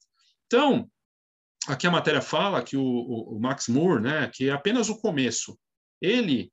Então, 0.47 0.89
aqui 1.67 1.87
a 1.87 1.91
matéria 1.91 2.21
fala 2.21 2.63
que 2.63 2.77
o, 2.77 2.83
o, 2.83 3.35
o 3.37 3.39
Max 3.39 3.67
Moore, 3.67 4.01
né, 4.01 4.31
que 4.33 4.49
é 4.49 4.51
apenas 4.51 4.89
o 4.89 4.99
começo. 4.99 5.57
Ele, 6.01 6.51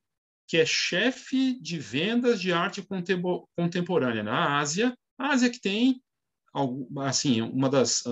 que 0.48 0.56
é 0.56 0.66
chefe 0.66 1.60
de 1.60 1.78
vendas 1.78 2.40
de 2.40 2.52
arte 2.52 2.84
contemporânea 3.56 4.22
na 4.22 4.58
Ásia, 4.58 4.96
a 5.18 5.28
Ásia 5.28 5.50
que 5.50 5.60
tem 5.60 6.02
assim 6.98 7.42
uma 7.42 7.68
das 7.68 8.02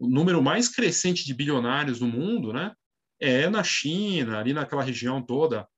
o 0.00 0.08
número 0.08 0.42
mais 0.42 0.68
crescente 0.68 1.26
de 1.26 1.34
bilionários 1.34 2.00
no 2.00 2.08
mundo, 2.08 2.52
né, 2.52 2.74
é 3.20 3.48
na 3.50 3.62
China, 3.62 4.38
ali 4.38 4.54
naquela 4.54 4.82
região 4.82 5.22
toda. 5.22 5.68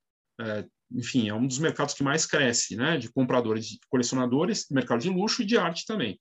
É, 0.40 0.64
enfim, 0.92 1.28
é 1.28 1.34
um 1.34 1.46
dos 1.46 1.58
mercados 1.58 1.92
que 1.92 2.04
mais 2.04 2.24
cresce, 2.24 2.76
né, 2.76 2.96
de 2.96 3.12
compradores, 3.12 3.66
de 3.66 3.80
colecionadores, 3.88 4.66
mercado 4.70 5.00
de 5.00 5.10
luxo 5.10 5.42
e 5.42 5.44
de 5.44 5.58
arte 5.58 5.84
também. 5.84 6.20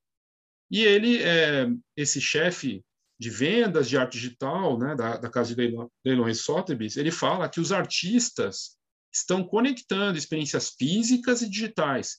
E 0.71 0.83
ele, 0.83 1.21
é, 1.21 1.67
esse 1.95 2.19
chefe 2.19 2.83
de 3.19 3.29
vendas 3.29 3.87
de 3.87 3.97
arte 3.97 4.13
digital, 4.13 4.79
né, 4.79 4.95
da, 4.95 5.17
da 5.17 5.29
casa 5.29 5.53
de 5.53 5.77
leilões 6.03 6.41
Sotheby's, 6.41 6.97
ele 6.97 7.11
fala 7.11 7.47
que 7.47 7.59
os 7.59 7.71
artistas 7.71 8.77
estão 9.13 9.43
conectando 9.43 10.17
experiências 10.17 10.71
físicas 10.71 11.43
e 11.43 11.49
digitais, 11.49 12.17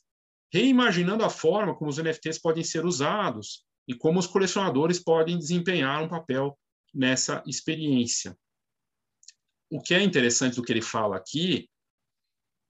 reimaginando 0.52 1.24
a 1.24 1.30
forma 1.30 1.74
como 1.74 1.90
os 1.90 1.98
NFTs 1.98 2.38
podem 2.38 2.62
ser 2.62 2.84
usados 2.84 3.64
e 3.86 3.94
como 3.94 4.18
os 4.18 4.26
colecionadores 4.26 4.98
podem 4.98 5.38
desempenhar 5.38 6.02
um 6.02 6.08
papel 6.08 6.58
nessa 6.94 7.42
experiência. 7.46 8.36
O 9.70 9.80
que 9.80 9.94
é 9.94 10.02
interessante 10.02 10.56
do 10.56 10.62
que 10.62 10.72
ele 10.72 10.82
fala 10.82 11.16
aqui, 11.16 11.68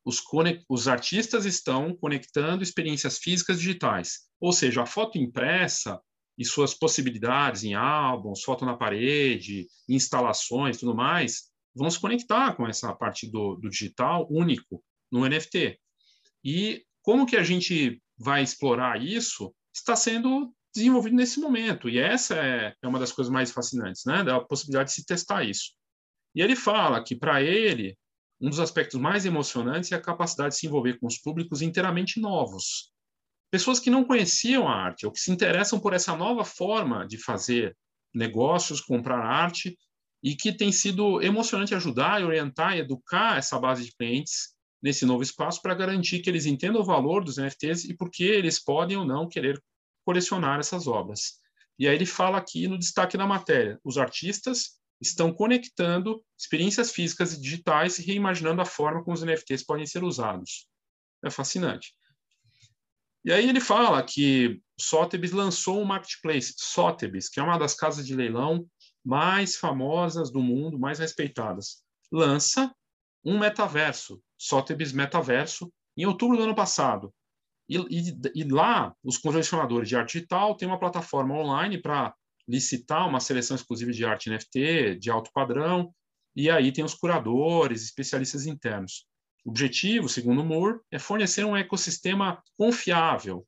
os, 0.04 0.22
os 0.68 0.88
artistas 0.88 1.44
estão 1.44 1.94
conectando 1.96 2.62
experiências 2.62 3.18
físicas 3.18 3.58
digitais, 3.58 4.28
ou 4.40 4.52
seja, 4.52 4.82
a 4.82 4.86
foto 4.86 5.18
impressa 5.18 6.00
e 6.36 6.44
suas 6.44 6.74
possibilidades 6.74 7.62
em 7.62 7.74
álbuns, 7.74 8.42
foto 8.42 8.64
na 8.64 8.76
parede, 8.76 9.66
instalações, 9.88 10.78
tudo 10.78 10.94
mais, 10.94 11.50
vão 11.74 11.90
se 11.90 12.00
conectar 12.00 12.54
com 12.54 12.66
essa 12.66 12.94
parte 12.94 13.30
do, 13.30 13.56
do 13.56 13.68
digital 13.68 14.26
único 14.30 14.82
no 15.10 15.26
NFT. 15.28 15.78
E 16.44 16.84
como 17.02 17.26
que 17.26 17.36
a 17.36 17.42
gente 17.42 18.00
vai 18.18 18.42
explorar 18.42 19.02
isso? 19.02 19.54
Está 19.74 19.94
sendo 19.94 20.52
desenvolvido 20.74 21.16
nesse 21.16 21.40
momento. 21.40 21.88
E 21.88 21.98
essa 21.98 22.34
é, 22.36 22.74
é 22.80 22.88
uma 22.88 22.98
das 22.98 23.12
coisas 23.12 23.32
mais 23.32 23.50
fascinantes, 23.50 24.04
né? 24.04 24.24
Da 24.24 24.40
possibilidade 24.40 24.90
de 24.90 24.94
se 24.94 25.06
testar 25.06 25.44
isso. 25.44 25.72
E 26.34 26.40
ele 26.40 26.56
fala 26.56 27.02
que, 27.02 27.14
para 27.14 27.42
ele, 27.42 27.96
um 28.40 28.48
dos 28.48 28.58
aspectos 28.58 28.98
mais 28.98 29.24
emocionantes 29.26 29.92
é 29.92 29.96
a 29.96 30.00
capacidade 30.00 30.54
de 30.54 30.60
se 30.60 30.66
envolver 30.66 30.98
com 30.98 31.06
os 31.06 31.18
públicos 31.18 31.62
inteiramente 31.62 32.20
novos. 32.20 32.90
Pessoas 33.50 33.78
que 33.78 33.90
não 33.90 34.04
conheciam 34.04 34.66
a 34.66 34.74
arte, 34.74 35.04
ou 35.04 35.12
que 35.12 35.20
se 35.20 35.30
interessam 35.30 35.78
por 35.78 35.92
essa 35.92 36.16
nova 36.16 36.44
forma 36.44 37.06
de 37.06 37.18
fazer 37.18 37.76
negócios, 38.14 38.80
comprar 38.80 39.18
arte, 39.18 39.76
e 40.22 40.34
que 40.34 40.52
tem 40.52 40.72
sido 40.72 41.20
emocionante 41.20 41.74
ajudar, 41.74 42.24
orientar 42.24 42.76
e 42.76 42.80
educar 42.80 43.38
essa 43.38 43.58
base 43.58 43.84
de 43.84 43.92
clientes 43.94 44.54
nesse 44.82 45.04
novo 45.04 45.22
espaço 45.22 45.60
para 45.60 45.74
garantir 45.74 46.20
que 46.20 46.30
eles 46.30 46.46
entendam 46.46 46.80
o 46.80 46.84
valor 46.84 47.24
dos 47.24 47.36
NFTs 47.36 47.84
e 47.84 47.94
por 47.94 48.10
que 48.10 48.24
eles 48.24 48.62
podem 48.62 48.96
ou 48.96 49.04
não 49.04 49.28
querer 49.28 49.62
colecionar 50.04 50.58
essas 50.58 50.86
obras. 50.86 51.40
E 51.78 51.88
aí 51.88 51.94
ele 51.94 52.06
fala 52.06 52.38
aqui 52.38 52.68
no 52.68 52.78
destaque 52.78 53.16
da 53.16 53.26
matéria: 53.26 53.80
os 53.84 53.98
artistas 53.98 54.80
estão 55.00 55.32
conectando 55.32 56.22
experiências 56.38 56.92
físicas 56.92 57.32
e 57.32 57.40
digitais 57.40 57.98
e 57.98 58.02
reimaginando 58.02 58.62
a 58.62 58.64
forma 58.64 59.02
como 59.02 59.14
os 59.14 59.22
NFTs 59.22 59.64
podem 59.64 59.86
ser 59.86 60.04
usados. 60.04 60.68
É 61.24 61.30
fascinante. 61.30 61.94
E 63.24 63.32
aí 63.32 63.48
ele 63.48 63.60
fala 63.60 64.02
que 64.02 64.60
Sotheby's 64.78 65.32
lançou 65.32 65.80
um 65.80 65.84
marketplace, 65.84 66.54
Sotheby's, 66.56 67.28
que 67.28 67.38
é 67.38 67.42
uma 67.42 67.58
das 67.58 67.74
casas 67.74 68.06
de 68.06 68.16
leilão 68.16 68.66
mais 69.04 69.56
famosas 69.56 70.30
do 70.30 70.40
mundo, 70.40 70.78
mais 70.78 70.98
respeitadas. 70.98 71.82
Lança 72.10 72.72
um 73.24 73.38
metaverso, 73.38 74.20
Sotheby's 74.36 74.92
Metaverso, 74.92 75.72
em 75.96 76.04
outubro 76.04 76.36
do 76.36 76.42
ano 76.42 76.54
passado. 76.54 77.14
E, 77.68 77.76
e, 77.76 78.20
e 78.34 78.44
lá, 78.44 78.94
os 79.02 79.18
colecionadores 79.18 79.88
de 79.88 79.96
arte 79.96 80.14
digital 80.14 80.56
têm 80.56 80.68
uma 80.68 80.78
plataforma 80.78 81.34
online 81.34 81.78
para 81.78 82.14
licitar 82.46 83.08
uma 83.08 83.20
seleção 83.20 83.54
exclusiva 83.54 83.92
de 83.92 84.04
arte 84.04 84.28
NFT 84.28 84.96
de 84.96 85.10
alto 85.10 85.30
padrão, 85.32 85.94
e 86.34 86.50
aí 86.50 86.72
tem 86.72 86.84
os 86.84 86.94
curadores, 86.94 87.82
especialistas 87.82 88.46
internos. 88.46 89.06
O 89.44 89.50
objetivo, 89.50 90.08
segundo 90.08 90.44
Moore, 90.44 90.80
é 90.90 90.98
fornecer 90.98 91.44
um 91.44 91.56
ecossistema 91.56 92.42
confiável, 92.56 93.46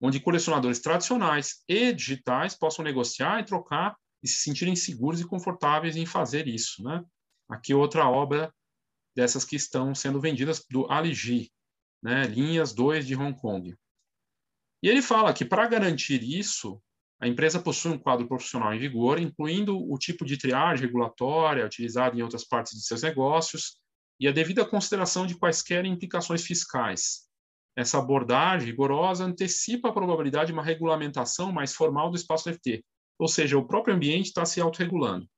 onde 0.00 0.20
colecionadores 0.20 0.80
tradicionais 0.80 1.62
e 1.68 1.92
digitais 1.92 2.54
possam 2.54 2.84
negociar 2.84 3.40
e 3.40 3.44
trocar 3.44 3.96
e 4.22 4.28
se 4.28 4.42
sentirem 4.42 4.74
seguros 4.74 5.20
e 5.20 5.26
confortáveis 5.26 5.96
em 5.96 6.06
fazer 6.06 6.48
isso. 6.48 6.82
Né? 6.82 7.02
Aqui 7.48 7.74
outra 7.74 8.08
obra 8.08 8.52
dessas 9.14 9.44
que 9.44 9.56
estão 9.56 9.94
sendo 9.94 10.20
vendidas 10.20 10.64
do 10.70 10.90
Ali 10.90 11.14
G, 11.14 11.50
né, 12.06 12.22
linhas 12.22 12.72
2 12.72 13.04
de 13.04 13.16
Hong 13.16 13.36
Kong. 13.36 13.76
E 14.80 14.88
ele 14.88 15.02
fala 15.02 15.34
que, 15.34 15.44
para 15.44 15.66
garantir 15.66 16.22
isso, 16.22 16.80
a 17.20 17.26
empresa 17.26 17.60
possui 17.60 17.90
um 17.90 17.98
quadro 17.98 18.28
profissional 18.28 18.72
em 18.72 18.78
vigor, 18.78 19.18
incluindo 19.18 19.76
o 19.76 19.98
tipo 19.98 20.24
de 20.24 20.36
triagem 20.36 20.86
regulatória 20.86 21.66
utilizado 21.66 22.16
em 22.16 22.22
outras 22.22 22.46
partes 22.46 22.74
de 22.74 22.86
seus 22.86 23.02
negócios 23.02 23.80
e 24.20 24.28
a 24.28 24.32
devida 24.32 24.64
consideração 24.64 25.26
de 25.26 25.36
quaisquer 25.36 25.84
implicações 25.84 26.44
fiscais. 26.44 27.26
essa 27.76 27.98
abordagem 27.98 28.68
rigorosa 28.68 29.24
antecipa 29.24 29.88
a 29.88 29.92
probabilidade 29.92 30.46
de 30.46 30.52
uma 30.52 30.62
regulamentação 30.62 31.52
mais 31.52 31.74
formal 31.74 32.08
do 32.08 32.16
espaço 32.16 32.48
NFT, 32.48 32.82
ou 33.18 33.28
seja, 33.28 33.58
o 33.58 33.66
próprio 33.66 33.94
ambiente 33.94 34.26
está 34.26 34.46
se 34.46 34.60
autorregulando. 34.60 35.28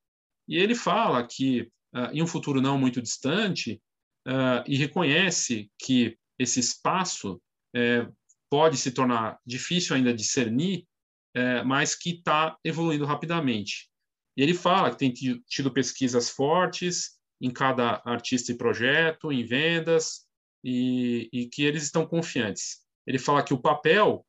E 0.47 0.55
ele 0.55 0.73
fala 0.73 1.25
que, 1.27 1.63
uh, 1.93 2.11
em 2.13 2.21
um 2.21 2.27
futuro 2.27 2.61
não 2.61 2.77
muito 2.77 3.01
distante, 3.01 3.81
uh, 4.25 4.63
e 4.65 4.77
reconhece 4.77 5.69
que 5.77 6.17
esse 6.39 6.59
espaço 6.59 7.41
é, 7.75 8.07
pode 8.49 8.77
se 8.77 8.91
tornar 8.91 9.37
difícil 9.45 9.95
ainda 9.95 10.13
discernir, 10.13 10.87
é, 11.35 11.63
mas 11.63 11.93
que 11.93 12.11
está 12.11 12.57
evoluindo 12.63 13.05
rapidamente. 13.05 13.89
E 14.35 14.41
ele 14.41 14.53
fala 14.53 14.89
que 14.89 14.97
tem 14.97 15.13
tido 15.13 15.71
pesquisas 15.71 16.29
fortes 16.29 17.19
em 17.41 17.51
cada 17.51 18.01
artista 18.05 18.51
e 18.51 18.57
projeto, 18.57 19.31
em 19.31 19.45
vendas, 19.45 20.25
e, 20.63 21.29
e 21.31 21.47
que 21.47 21.63
eles 21.63 21.83
estão 21.83 22.05
confiantes. 22.05 22.79
Ele 23.05 23.17
fala 23.17 23.43
que 23.43 23.53
o 23.53 23.61
papel, 23.61 24.25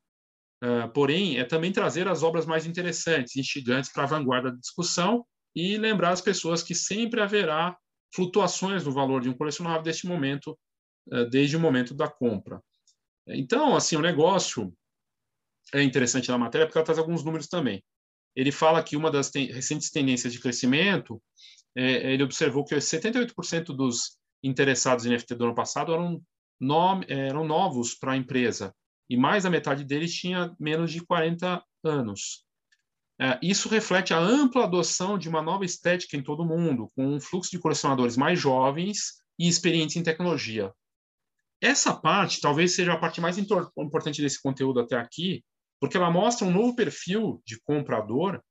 uh, 0.63 0.91
porém, 0.93 1.39
é 1.39 1.43
também 1.43 1.71
trazer 1.71 2.07
as 2.07 2.23
obras 2.23 2.45
mais 2.45 2.65
interessantes, 2.65 3.35
instigantes 3.35 3.91
para 3.91 4.03
a 4.03 4.07
vanguarda 4.07 4.51
da 4.51 4.57
discussão 4.57 5.25
e 5.55 5.77
lembrar 5.77 6.11
as 6.11 6.21
pessoas 6.21 6.63
que 6.63 6.73
sempre 6.73 7.21
haverá 7.21 7.77
flutuações 8.13 8.85
no 8.85 8.91
valor 8.91 9.21
de 9.21 9.29
um 9.29 9.33
colecionável 9.33 9.81
deste 9.81 10.07
momento, 10.07 10.57
desde 11.29 11.57
o 11.57 11.59
momento 11.59 11.93
da 11.93 12.07
compra. 12.07 12.61
Então, 13.27 13.75
assim, 13.75 13.95
o 13.95 14.01
negócio 14.01 14.73
é 15.73 15.81
interessante 15.81 16.29
na 16.29 16.37
matéria 16.37 16.65
porque 16.65 16.77
ela 16.77 16.85
traz 16.85 16.99
alguns 16.99 17.23
números 17.23 17.47
também. 17.47 17.83
Ele 18.35 18.51
fala 18.51 18.83
que 18.83 18.95
uma 18.95 19.11
das 19.11 19.29
ten 19.29 19.51
recentes 19.51 19.89
tendências 19.89 20.31
de 20.31 20.39
crescimento, 20.39 21.21
é, 21.75 22.13
ele 22.13 22.23
observou 22.23 22.63
que 22.63 22.75
78% 22.75 23.75
dos 23.75 24.17
interessados 24.43 25.05
em 25.05 25.09
NFT 25.09 25.35
do 25.35 25.45
ano 25.45 25.55
passado 25.55 25.93
eram, 25.93 26.21
no, 26.59 27.01
eram 27.07 27.45
novos 27.45 27.93
para 27.93 28.13
a 28.13 28.17
empresa, 28.17 28.73
e 29.09 29.17
mais 29.17 29.43
da 29.43 29.49
metade 29.49 29.83
deles 29.83 30.13
tinha 30.13 30.55
menos 30.59 30.91
de 30.91 31.01
40 31.05 31.63
anos. 31.83 32.45
É, 33.19 33.37
isso 33.41 33.69
reflete 33.69 34.13
a 34.13 34.19
ampla 34.19 34.63
adoção 34.63 35.17
de 35.17 35.29
uma 35.29 35.41
nova 35.41 35.63
estética 35.63 36.17
em 36.17 36.23
todo 36.23 36.41
o 36.41 36.45
mundo, 36.45 36.89
com 36.95 37.05
um 37.05 37.21
fluxo 37.21 37.51
de 37.51 37.59
colecionadores 37.59 38.17
mais 38.17 38.39
jovens 38.39 39.21
e 39.37 39.47
experientes 39.47 39.95
em 39.95 40.03
tecnologia. 40.03 40.73
Essa 41.61 41.93
parte 41.93 42.41
talvez 42.41 42.75
seja 42.75 42.93
a 42.93 42.97
parte 42.97 43.21
mais 43.21 43.37
importante 43.37 44.21
desse 44.21 44.41
conteúdo 44.41 44.79
até 44.79 44.97
aqui, 44.97 45.43
porque 45.79 45.95
ela 45.95 46.09
mostra 46.09 46.45
um 46.45 46.51
novo 46.51 46.75
perfil 46.75 47.41
de 47.45 47.59
comprador 47.61 48.41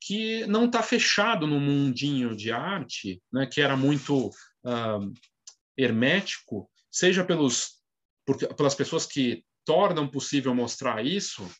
que 0.00 0.46
não 0.46 0.66
está 0.66 0.82
fechado 0.82 1.46
no 1.46 1.58
mundinho 1.58 2.36
de 2.36 2.52
arte, 2.52 3.20
né, 3.32 3.46
que 3.46 3.60
era 3.60 3.76
muito 3.76 4.28
uh, 4.28 5.12
hermético, 5.76 6.70
seja 6.90 7.24
pelos, 7.24 7.80
por, 8.24 8.36
pelas 8.36 8.74
pessoas 8.74 9.06
que 9.06 9.42
tornam 9.64 10.06
possível 10.06 10.54
mostrar 10.54 11.04
isso, 11.04 11.50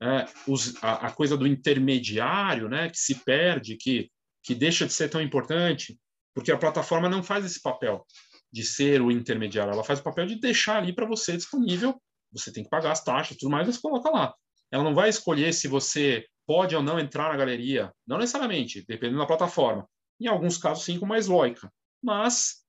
é, 0.00 0.26
os, 0.46 0.82
a, 0.82 1.08
a, 1.08 1.12
coisa 1.12 1.36
do 1.36 1.46
intermediário, 1.46 2.68
né, 2.68 2.88
que 2.88 2.98
se 2.98 3.16
perde, 3.16 3.76
que, 3.76 4.08
que 4.44 4.54
deixa 4.54 4.86
de 4.86 4.92
ser 4.92 5.08
tão 5.08 5.20
importante, 5.20 5.98
porque 6.32 6.52
a 6.52 6.56
plataforma 6.56 7.08
não 7.08 7.22
faz 7.22 7.44
esse 7.44 7.60
papel 7.60 8.06
de 8.52 8.62
ser 8.62 9.00
o 9.02 9.10
intermediário, 9.10 9.72
ela 9.72 9.84
faz 9.84 10.00
o 10.00 10.02
papel 10.02 10.26
de 10.26 10.36
deixar 10.36 10.78
ali 10.78 10.92
para 10.92 11.06
você 11.06 11.36
disponível, 11.36 12.00
você 12.32 12.52
tem 12.52 12.64
que 12.64 12.70
pagar 12.70 12.92
as 12.92 13.02
taxas 13.02 13.36
e 13.36 13.38
tudo 13.38 13.50
mais, 13.50 13.66
mas 13.66 13.78
coloca 13.78 14.10
lá. 14.10 14.34
Ela 14.70 14.84
não 14.84 14.94
vai 14.94 15.08
escolher 15.08 15.52
se 15.52 15.68
você 15.68 16.26
pode 16.46 16.74
ou 16.74 16.82
não 16.82 16.98
entrar 16.98 17.30
na 17.30 17.36
galeria, 17.36 17.92
não 18.06 18.18
necessariamente, 18.18 18.84
dependendo 18.86 19.18
da 19.18 19.26
plataforma. 19.26 19.88
Em 20.20 20.26
alguns 20.26 20.56
casos, 20.56 20.84
sim, 20.84 20.98
com 20.98 21.06
mais 21.06 21.26
lógica. 21.26 21.70
Mas 22.02 22.64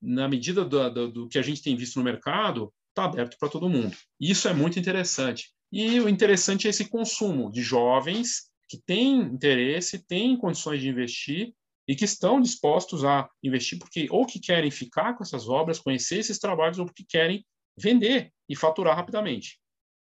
na 0.00 0.28
medida 0.28 0.64
do, 0.64 0.90
do, 0.90 1.12
do 1.12 1.28
que 1.28 1.38
a 1.38 1.42
gente 1.42 1.62
tem 1.62 1.76
visto 1.76 1.96
no 1.96 2.04
mercado, 2.04 2.72
está 2.90 3.04
aberto 3.04 3.36
para 3.38 3.48
todo 3.48 3.68
mundo. 3.68 3.96
Isso 4.20 4.46
é 4.48 4.54
muito 4.54 4.78
interessante. 4.78 5.52
E 5.72 5.98
o 6.00 6.08
interessante 6.08 6.66
é 6.66 6.70
esse 6.70 6.88
consumo 6.88 7.50
de 7.50 7.62
jovens 7.62 8.50
que 8.68 8.78
têm 8.78 9.18
interesse, 9.20 10.06
têm 10.06 10.36
condições 10.36 10.80
de 10.80 10.88
investir 10.88 11.52
e 11.86 11.94
que 11.94 12.04
estão 12.04 12.40
dispostos 12.40 13.04
a 13.04 13.28
investir 13.42 13.78
porque 13.78 14.06
ou 14.10 14.26
que 14.26 14.40
querem 14.40 14.70
ficar 14.70 15.14
com 15.14 15.22
essas 15.22 15.48
obras, 15.48 15.78
conhecer 15.78 16.18
esses 16.18 16.38
trabalhos, 16.38 16.78
ou 16.78 16.86
que 16.86 17.04
querem 17.04 17.44
vender 17.78 18.32
e 18.48 18.56
faturar 18.56 18.96
rapidamente. 18.96 19.60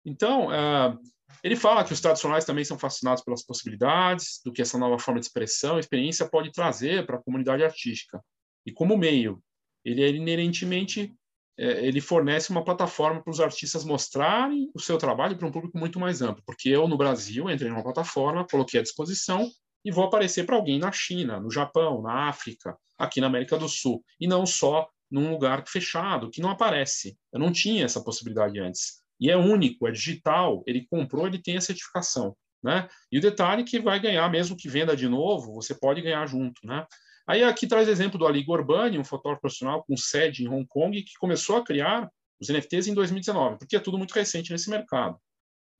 Então, 0.05 0.47
uh, 0.47 0.97
ele 1.43 1.55
fala 1.55 1.83
que 1.83 1.91
os 1.91 1.99
tradicionais 1.99 2.45
também 2.45 2.63
são 2.63 2.77
fascinados 2.77 3.23
pelas 3.23 3.43
possibilidades 3.43 4.39
do 4.43 4.51
que 4.51 4.61
essa 4.61 4.77
nova 4.77 4.99
forma 4.99 5.19
de 5.19 5.25
expressão, 5.25 5.79
experiência 5.79 6.29
pode 6.29 6.51
trazer 6.51 7.05
para 7.05 7.17
a 7.17 7.21
comunidade 7.21 7.63
artística. 7.63 8.23
E 8.65 8.71
como 8.71 8.97
meio 8.97 9.41
ele 9.83 10.03
é 10.03 10.09
inerentemente 10.09 11.13
é, 11.57 11.85
ele 11.85 12.01
fornece 12.01 12.49
uma 12.49 12.63
plataforma 12.63 13.21
para 13.21 13.31
os 13.31 13.39
artistas 13.39 13.85
mostrarem 13.85 14.69
o 14.73 14.79
seu 14.79 14.97
trabalho 14.97 15.37
para 15.37 15.47
um 15.47 15.51
público 15.51 15.77
muito 15.77 15.99
mais 15.99 16.21
amplo, 16.21 16.43
porque 16.45 16.69
eu 16.69 16.87
no 16.87 16.97
Brasil 16.97 17.49
entrei 17.49 17.69
numa 17.69 17.83
plataforma, 17.83 18.45
coloquei 18.45 18.79
à 18.79 18.83
disposição 18.83 19.49
e 19.85 19.91
vou 19.91 20.03
aparecer 20.03 20.47
para 20.47 20.55
alguém 20.55 20.79
na 20.79 20.91
China, 20.91 21.39
no 21.39 21.51
Japão, 21.51 22.01
na 22.01 22.27
África, 22.27 22.75
aqui 22.97 23.21
na 23.21 23.27
América 23.27 23.55
do 23.55 23.69
Sul, 23.69 24.03
e 24.19 24.27
não 24.27 24.45
só 24.45 24.89
num 25.11 25.29
lugar 25.29 25.63
fechado, 25.67 26.31
que 26.31 26.41
não 26.41 26.49
aparece. 26.49 27.15
Eu 27.31 27.39
não 27.39 27.51
tinha 27.51 27.85
essa 27.85 28.03
possibilidade 28.03 28.59
antes. 28.59 29.03
E 29.19 29.29
é 29.29 29.37
único, 29.37 29.87
é 29.87 29.91
digital, 29.91 30.63
ele 30.65 30.87
comprou, 30.89 31.27
ele 31.27 31.37
tem 31.37 31.55
a 31.55 31.61
certificação. 31.61 32.35
Né? 32.63 32.89
E 33.11 33.19
o 33.19 33.21
detalhe 33.21 33.61
é 33.61 33.65
que 33.65 33.79
vai 33.79 33.99
ganhar, 33.99 34.27
mesmo 34.29 34.57
que 34.57 34.67
venda 34.67 34.95
de 34.95 35.07
novo, 35.07 35.53
você 35.53 35.75
pode 35.75 36.01
ganhar 36.01 36.25
junto. 36.25 36.65
Né? 36.65 36.83
Aí 37.27 37.43
aqui 37.43 37.67
traz 37.67 37.87
exemplo 37.87 38.17
do 38.17 38.25
Ali 38.25 38.43
Gorbani, 38.43 38.97
um 38.97 39.03
fotógrafo 39.03 39.41
profissional 39.41 39.83
com 39.83 39.95
sede 39.95 40.43
em 40.43 40.47
Hong 40.47 40.65
Kong, 40.67 40.99
que 41.03 41.13
começou 41.19 41.57
a 41.57 41.63
criar 41.63 42.09
os 42.41 42.49
NFTs 42.49 42.87
em 42.87 42.93
2019, 42.95 43.59
porque 43.59 43.75
é 43.75 43.79
tudo 43.79 43.99
muito 43.99 44.13
recente 44.13 44.51
nesse 44.51 44.69
mercado. 44.69 45.17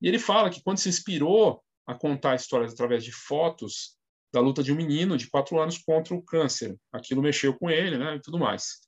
E 0.00 0.06
ele 0.08 0.18
fala 0.18 0.48
que 0.48 0.62
quando 0.62 0.78
se 0.78 0.88
inspirou 0.88 1.60
a 1.86 1.94
contar 1.94 2.34
histórias 2.34 2.72
através 2.72 3.04
de 3.04 3.12
fotos 3.12 3.96
da 4.32 4.40
luta 4.40 4.62
de 4.62 4.72
um 4.72 4.76
menino 4.76 5.16
de 5.16 5.30
quatro 5.30 5.58
anos 5.58 5.78
contra 5.78 6.14
o 6.14 6.22
câncer, 6.22 6.76
aquilo 6.92 7.22
mexeu 7.22 7.56
com 7.56 7.70
ele, 7.70 7.96
né, 7.96 8.16
e 8.16 8.20
tudo 8.20 8.38
mais. 8.38 8.80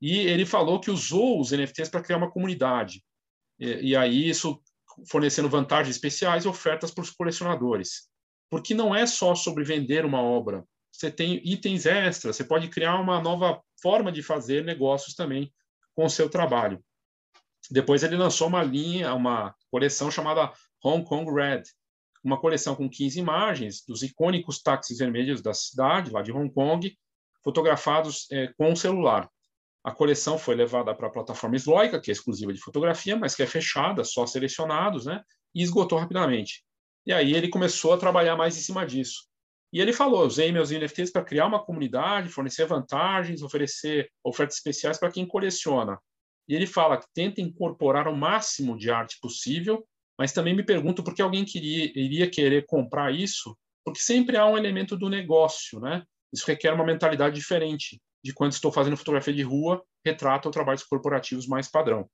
E 0.00 0.18
ele 0.18 0.44
falou 0.44 0.80
que 0.80 0.90
usou 0.90 1.40
os 1.40 1.52
NFTs 1.52 1.88
para 1.88 2.02
criar 2.02 2.16
uma 2.16 2.30
comunidade. 2.30 3.04
E, 3.60 3.90
e 3.90 3.96
aí 3.96 4.28
isso 4.28 4.60
fornecendo 5.08 5.48
vantagens 5.48 5.94
especiais 5.94 6.44
e 6.44 6.48
ofertas 6.48 6.90
para 6.90 7.02
os 7.02 7.10
colecionadores. 7.10 8.08
Porque 8.50 8.74
não 8.74 8.94
é 8.94 9.06
só 9.06 9.34
sobre 9.34 9.64
vender 9.64 10.04
uma 10.04 10.20
obra, 10.20 10.64
você 10.92 11.10
tem 11.10 11.40
itens 11.44 11.86
extras, 11.86 12.36
você 12.36 12.44
pode 12.44 12.68
criar 12.68 13.00
uma 13.00 13.20
nova 13.20 13.60
forma 13.80 14.12
de 14.12 14.22
fazer 14.22 14.62
negócios 14.62 15.14
também 15.14 15.52
com 15.94 16.04
o 16.04 16.10
seu 16.10 16.28
trabalho. 16.28 16.84
Depois 17.70 18.02
ele 18.02 18.16
lançou 18.16 18.48
uma 18.48 18.62
linha, 18.62 19.14
uma 19.14 19.54
coleção 19.70 20.10
chamada 20.10 20.52
Hong 20.84 21.04
Kong 21.04 21.30
Red, 21.32 21.62
uma 22.22 22.40
coleção 22.40 22.74
com 22.74 22.88
15 22.88 23.18
imagens 23.18 23.84
dos 23.86 24.02
icônicos 24.02 24.62
táxis 24.62 24.98
vermelhos 24.98 25.42
da 25.42 25.52
cidade, 25.52 26.10
lá 26.10 26.22
de 26.22 26.32
Hong 26.32 26.52
Kong, 26.52 26.96
fotografados 27.42 28.26
é, 28.30 28.48
com 28.56 28.72
o 28.72 28.76
celular. 28.76 29.28
A 29.84 29.90
coleção 29.90 30.38
foi 30.38 30.54
levada 30.54 30.94
para 30.94 31.08
a 31.08 31.10
plataforma 31.10 31.56
Sloica, 31.56 32.00
que 32.00 32.10
é 32.10 32.12
exclusiva 32.12 32.52
de 32.52 32.60
fotografia, 32.60 33.16
mas 33.16 33.34
que 33.34 33.42
é 33.42 33.46
fechada, 33.46 34.04
só 34.04 34.26
selecionados, 34.26 35.06
né? 35.06 35.20
E 35.52 35.62
esgotou 35.62 35.98
rapidamente. 35.98 36.64
E 37.04 37.12
aí 37.12 37.34
ele 37.34 37.48
começou 37.48 37.92
a 37.92 37.98
trabalhar 37.98 38.36
mais 38.36 38.56
em 38.56 38.60
cima 38.60 38.86
disso. 38.86 39.26
E 39.72 39.80
ele 39.80 39.92
falou: 39.92 40.24
usei 40.24 40.52
meus 40.52 40.70
NFTs 40.70 41.10
para 41.10 41.24
criar 41.24 41.46
uma 41.46 41.64
comunidade, 41.64 42.28
fornecer 42.28 42.64
vantagens, 42.66 43.42
oferecer 43.42 44.08
ofertas 44.22 44.56
especiais 44.56 44.98
para 44.98 45.10
quem 45.10 45.26
coleciona. 45.26 45.98
E 46.48 46.54
ele 46.54 46.66
fala 46.66 46.98
que 46.98 47.06
tenta 47.12 47.40
incorporar 47.40 48.06
o 48.06 48.16
máximo 48.16 48.76
de 48.76 48.90
arte 48.90 49.18
possível, 49.20 49.84
mas 50.18 50.32
também 50.32 50.54
me 50.54 50.62
pergunto 50.62 51.02
por 51.02 51.14
que 51.14 51.22
alguém 51.22 51.44
queria, 51.44 51.90
iria 51.94 52.30
querer 52.30 52.66
comprar 52.66 53.12
isso, 53.12 53.56
porque 53.84 54.00
sempre 54.00 54.36
há 54.36 54.46
um 54.46 54.56
elemento 54.56 54.96
do 54.96 55.08
negócio, 55.08 55.80
né? 55.80 56.04
Isso 56.32 56.46
requer 56.46 56.72
uma 56.72 56.84
mentalidade 56.84 57.34
diferente 57.34 58.00
de 58.24 58.32
quando 58.32 58.52
estou 58.52 58.70
fazendo 58.72 58.96
fotografia 58.96 59.34
de 59.34 59.42
rua, 59.42 59.82
retrato 60.04 60.46
ou 60.46 60.52
trabalhos 60.52 60.84
corporativos 60.84 61.46
mais 61.46 61.68
padrão. 61.68 62.08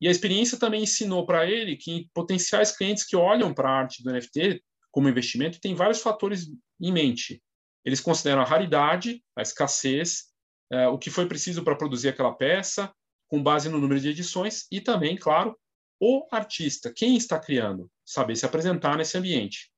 E 0.00 0.08
a 0.08 0.10
experiência 0.10 0.58
também 0.58 0.82
ensinou 0.82 1.24
para 1.24 1.48
ele 1.48 1.76
que 1.76 2.08
potenciais 2.12 2.76
clientes 2.76 3.04
que 3.04 3.16
olham 3.16 3.54
para 3.54 3.70
a 3.70 3.78
arte 3.78 4.02
do 4.02 4.12
NFT 4.12 4.62
como 4.90 5.08
investimento 5.08 5.60
tem 5.60 5.74
vários 5.74 6.02
fatores 6.02 6.48
em 6.80 6.92
mente. 6.92 7.42
Eles 7.84 8.00
consideram 8.00 8.42
a 8.42 8.44
raridade, 8.44 9.22
a 9.36 9.42
escassez, 9.42 10.24
é, 10.70 10.88
o 10.88 10.98
que 10.98 11.10
foi 11.10 11.26
preciso 11.26 11.64
para 11.64 11.76
produzir 11.76 12.08
aquela 12.08 12.34
peça, 12.34 12.92
com 13.28 13.42
base 13.42 13.68
no 13.68 13.78
número 13.78 14.00
de 14.00 14.08
edições, 14.08 14.66
e 14.70 14.80
também, 14.80 15.16
claro, 15.16 15.56
o 16.04 16.26
artista, 16.32 16.92
quem 16.92 17.16
está 17.16 17.38
criando, 17.38 17.88
saber 18.04 18.34
se 18.34 18.44
apresentar 18.44 18.96
nesse 18.96 19.16
ambiente. 19.16 19.70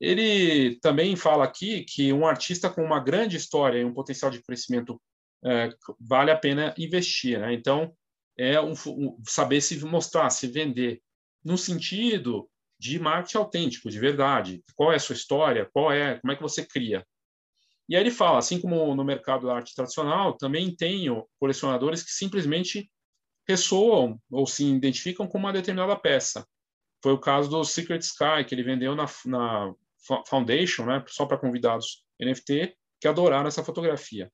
Ele 0.00 0.78
também 0.78 1.16
fala 1.16 1.42
aqui 1.42 1.82
que 1.82 2.12
um 2.12 2.24
artista 2.24 2.70
com 2.70 2.80
uma 2.80 3.00
grande 3.00 3.36
história 3.36 3.80
e 3.80 3.84
um 3.84 3.92
potencial 3.92 4.30
de 4.30 4.40
crescimento 4.40 5.02
é, 5.44 5.68
vale 6.00 6.30
a 6.30 6.38
pena 6.38 6.72
investir. 6.78 7.40
Né? 7.40 7.54
Então, 7.54 7.92
é 8.38 8.60
um, 8.60 8.72
um, 8.86 9.20
saber 9.26 9.60
se 9.60 9.84
mostrar, 9.84 10.30
se 10.30 10.46
vender, 10.46 11.02
no 11.44 11.58
sentido 11.58 12.48
de 12.78 13.00
marketing 13.00 13.38
autêntico, 13.38 13.90
de 13.90 13.98
verdade. 13.98 14.62
Qual 14.76 14.92
é 14.92 14.96
a 14.96 15.00
sua 15.00 15.16
história? 15.16 15.68
Qual 15.72 15.90
é? 15.90 16.20
Como 16.20 16.32
é 16.32 16.36
que 16.36 16.42
você 16.42 16.64
cria? 16.64 17.04
E 17.88 17.96
aí 17.96 18.02
ele 18.04 18.12
fala, 18.12 18.38
assim 18.38 18.60
como 18.60 18.94
no 18.94 19.02
mercado 19.02 19.48
da 19.48 19.56
arte 19.56 19.74
tradicional, 19.74 20.36
também 20.36 20.72
tenho 20.72 21.26
colecionadores 21.40 22.04
que 22.04 22.12
simplesmente 22.12 22.88
ressoam 23.48 24.20
ou 24.30 24.46
se 24.46 24.64
identificam 24.64 25.26
com 25.26 25.38
uma 25.38 25.52
determinada 25.52 25.96
peça. 25.96 26.46
Foi 27.02 27.12
o 27.12 27.18
caso 27.18 27.50
do 27.50 27.64
Secret 27.64 28.00
Sky, 28.00 28.44
que 28.46 28.54
ele 28.54 28.62
vendeu 28.62 28.94
na, 28.94 29.06
na 29.26 29.74
Foundation, 30.26 30.86
né, 30.86 31.04
só 31.08 31.26
para 31.26 31.38
convidados 31.38 32.04
NFT, 32.20 32.76
que 33.00 33.08
adoraram 33.08 33.48
essa 33.48 33.64
fotografia. 33.64 34.30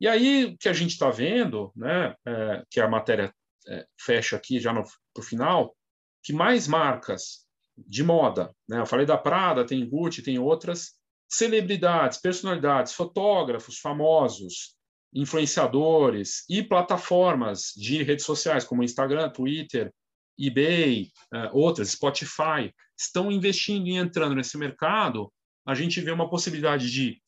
E 0.00 0.08
aí, 0.08 0.46
o 0.46 0.58
que 0.58 0.68
a 0.68 0.72
gente 0.72 0.92
está 0.92 1.10
vendo, 1.10 1.72
né, 1.76 2.14
é, 2.26 2.64
que 2.70 2.80
a 2.80 2.88
matéria 2.88 3.34
é, 3.68 3.86
fecha 4.00 4.36
aqui 4.36 4.58
já 4.58 4.72
no 4.72 4.84
final, 5.22 5.76
que 6.22 6.32
mais 6.32 6.66
marcas 6.66 7.46
de 7.76 8.02
moda, 8.02 8.54
né, 8.68 8.80
eu 8.80 8.86
falei 8.86 9.04
da 9.04 9.18
Prada, 9.18 9.66
tem 9.66 9.88
Gucci, 9.88 10.22
tem 10.22 10.38
outras, 10.38 10.94
celebridades, 11.28 12.18
personalidades, 12.18 12.92
fotógrafos 12.92 13.78
famosos, 13.78 14.76
influenciadores 15.12 16.44
e 16.48 16.62
plataformas 16.62 17.72
de 17.76 18.02
redes 18.02 18.24
sociais 18.24 18.64
como 18.64 18.82
Instagram, 18.82 19.30
Twitter, 19.30 19.92
eBay, 20.38 21.10
uh, 21.34 21.50
outras, 21.52 21.90
Spotify, 21.90 22.72
estão 22.98 23.30
investindo 23.30 23.86
e 23.86 23.96
entrando 23.96 24.34
nesse 24.34 24.56
mercado, 24.56 25.32
a 25.66 25.74
gente 25.74 26.00
vê 26.00 26.10
uma 26.10 26.28
possibilidade 26.28 26.90
de 26.90 27.20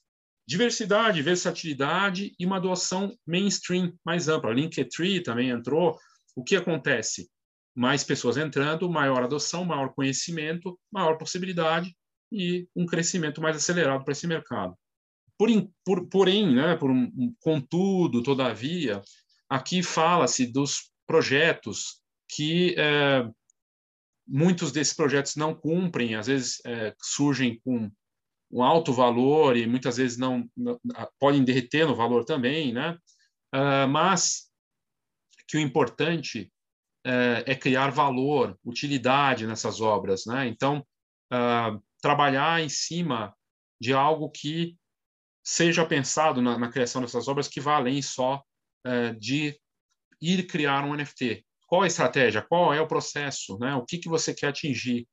diversidade, 0.47 1.23
versatilidade 1.23 2.35
e 2.38 2.47
uma 2.47 2.57
adoção 2.57 3.16
mainstream 3.27 3.92
mais 4.05 4.29
ampla. 4.29 4.53
Linktree 4.53 5.23
também 5.23 5.51
entrou. 5.51 5.99
O 6.35 6.42
que 6.42 6.57
acontece? 6.57 7.31
Mais 7.75 8.05
pessoas 8.05 8.37
entrando, 8.37 8.90
maior 8.90 9.23
adoção, 9.23 9.64
maior 9.64 9.95
conhecimento, 9.95 10.79
maior 10.90 11.16
possibilidade 11.16 11.95
e 12.31 12.66
um 12.75 12.87
crescimento 12.87 13.40
mais 13.40 13.57
acelerado 13.57 14.05
para 14.05 14.12
esse 14.12 14.27
mercado. 14.27 14.75
Por, 15.38 15.49
por, 15.85 16.09
porém, 16.09 16.55
né, 16.55 16.77
por 16.77 16.90
um, 16.90 17.35
contudo, 17.40 18.23
todavia, 18.23 19.03
aqui 19.49 19.83
fala-se 19.83 20.47
dos 20.47 20.90
projetos 21.07 22.01
que 22.29 22.75
é, 22.79 23.29
muitos 24.27 24.73
desses 24.73 24.95
projetos 24.95 25.37
não 25.37 25.55
cumprem, 25.55 26.14
às 26.14 26.27
vezes 26.27 26.61
é, 26.64 26.95
surgem 27.01 27.61
com 27.64 27.90
um 28.53 28.62
alto 28.62 28.92
valor 28.92 29.57
e 29.57 29.66
muitas 29.66 29.97
vezes 29.97 30.18
não, 30.18 30.49
não 30.55 30.79
podem 31.18 31.42
derreter 31.42 31.87
no 31.87 31.97
valor 31.97 32.25
também, 32.25 32.73
né? 32.73 32.99
Uh, 33.55 33.88
mas 33.88 34.51
que 35.49 35.57
o 35.57 35.61
importante 35.61 36.53
uh, 37.07 37.42
é 37.47 37.55
criar 37.55 37.90
valor, 37.90 38.59
utilidade 38.62 39.47
nessas 39.47 39.81
obras, 39.81 40.27
né? 40.27 40.47
Então, 40.47 40.87
uh, 41.33 41.83
trabalhar 42.03 42.62
em 42.62 42.68
cima 42.68 43.35
de 43.81 43.95
algo 43.95 44.31
que 44.31 44.77
seja 45.45 45.85
pensado 45.85 46.41
na, 46.41 46.59
na 46.59 46.71
criação 46.71 47.03
dessas 47.03 47.29
obras 47.29 47.49
que 47.49 47.61
vá 47.61 47.77
além 47.77 48.01
só 48.01 48.43
de 49.19 49.57
ir 50.21 50.47
criar 50.47 50.85
um 50.85 50.95
NFT. 50.95 51.45
Qual 51.67 51.83
a 51.83 51.87
estratégia? 51.87 52.43
Qual 52.43 52.73
é 52.73 52.81
o 52.81 52.87
processo? 52.87 53.59
Né? 53.59 53.75
O 53.75 53.85
que, 53.85 53.99
que 53.99 54.09
você 54.09 54.33
quer 54.33 54.49
atingir? 54.49 55.07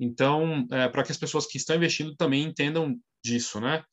Então, 0.00 0.66
é, 0.70 0.88
para 0.88 1.02
que 1.02 1.12
as 1.12 1.18
pessoas 1.18 1.46
que 1.46 1.58
estão 1.58 1.76
investindo 1.76 2.16
também 2.16 2.42
entendam 2.42 2.96
disso, 3.24 3.60
né? 3.60 3.84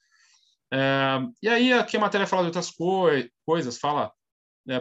É, 0.74 1.20
e 1.44 1.50
aí 1.50 1.74
aqui 1.74 1.98
a 1.98 2.00
matéria 2.00 2.26
fala 2.26 2.44
de 2.44 2.48
outras 2.48 2.72
co 2.72 3.08
coisas, 3.46 3.78
fala, 3.78 4.12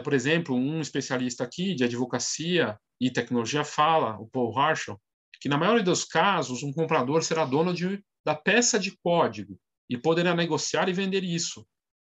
por 0.03 0.13
exemplo, 0.13 0.55
um 0.55 0.79
especialista 0.81 1.43
aqui 1.43 1.75
de 1.75 1.83
advocacia 1.83 2.77
e 2.99 3.11
tecnologia 3.11 3.63
fala, 3.63 4.17
o 4.19 4.27
Paul 4.27 4.57
Harshall, 4.57 5.01
que 5.41 5.49
na 5.49 5.57
maioria 5.57 5.83
dos 5.83 6.05
casos 6.05 6.63
um 6.63 6.71
comprador 6.71 7.23
será 7.23 7.43
dono 7.43 7.73
de, 7.73 8.03
da 8.23 8.35
peça 8.35 8.79
de 8.79 8.95
código 9.03 9.59
e 9.91 9.97
poderá 9.97 10.33
negociar 10.33 10.89
e 10.89 10.93
vender 10.93 11.23
isso, 11.23 11.67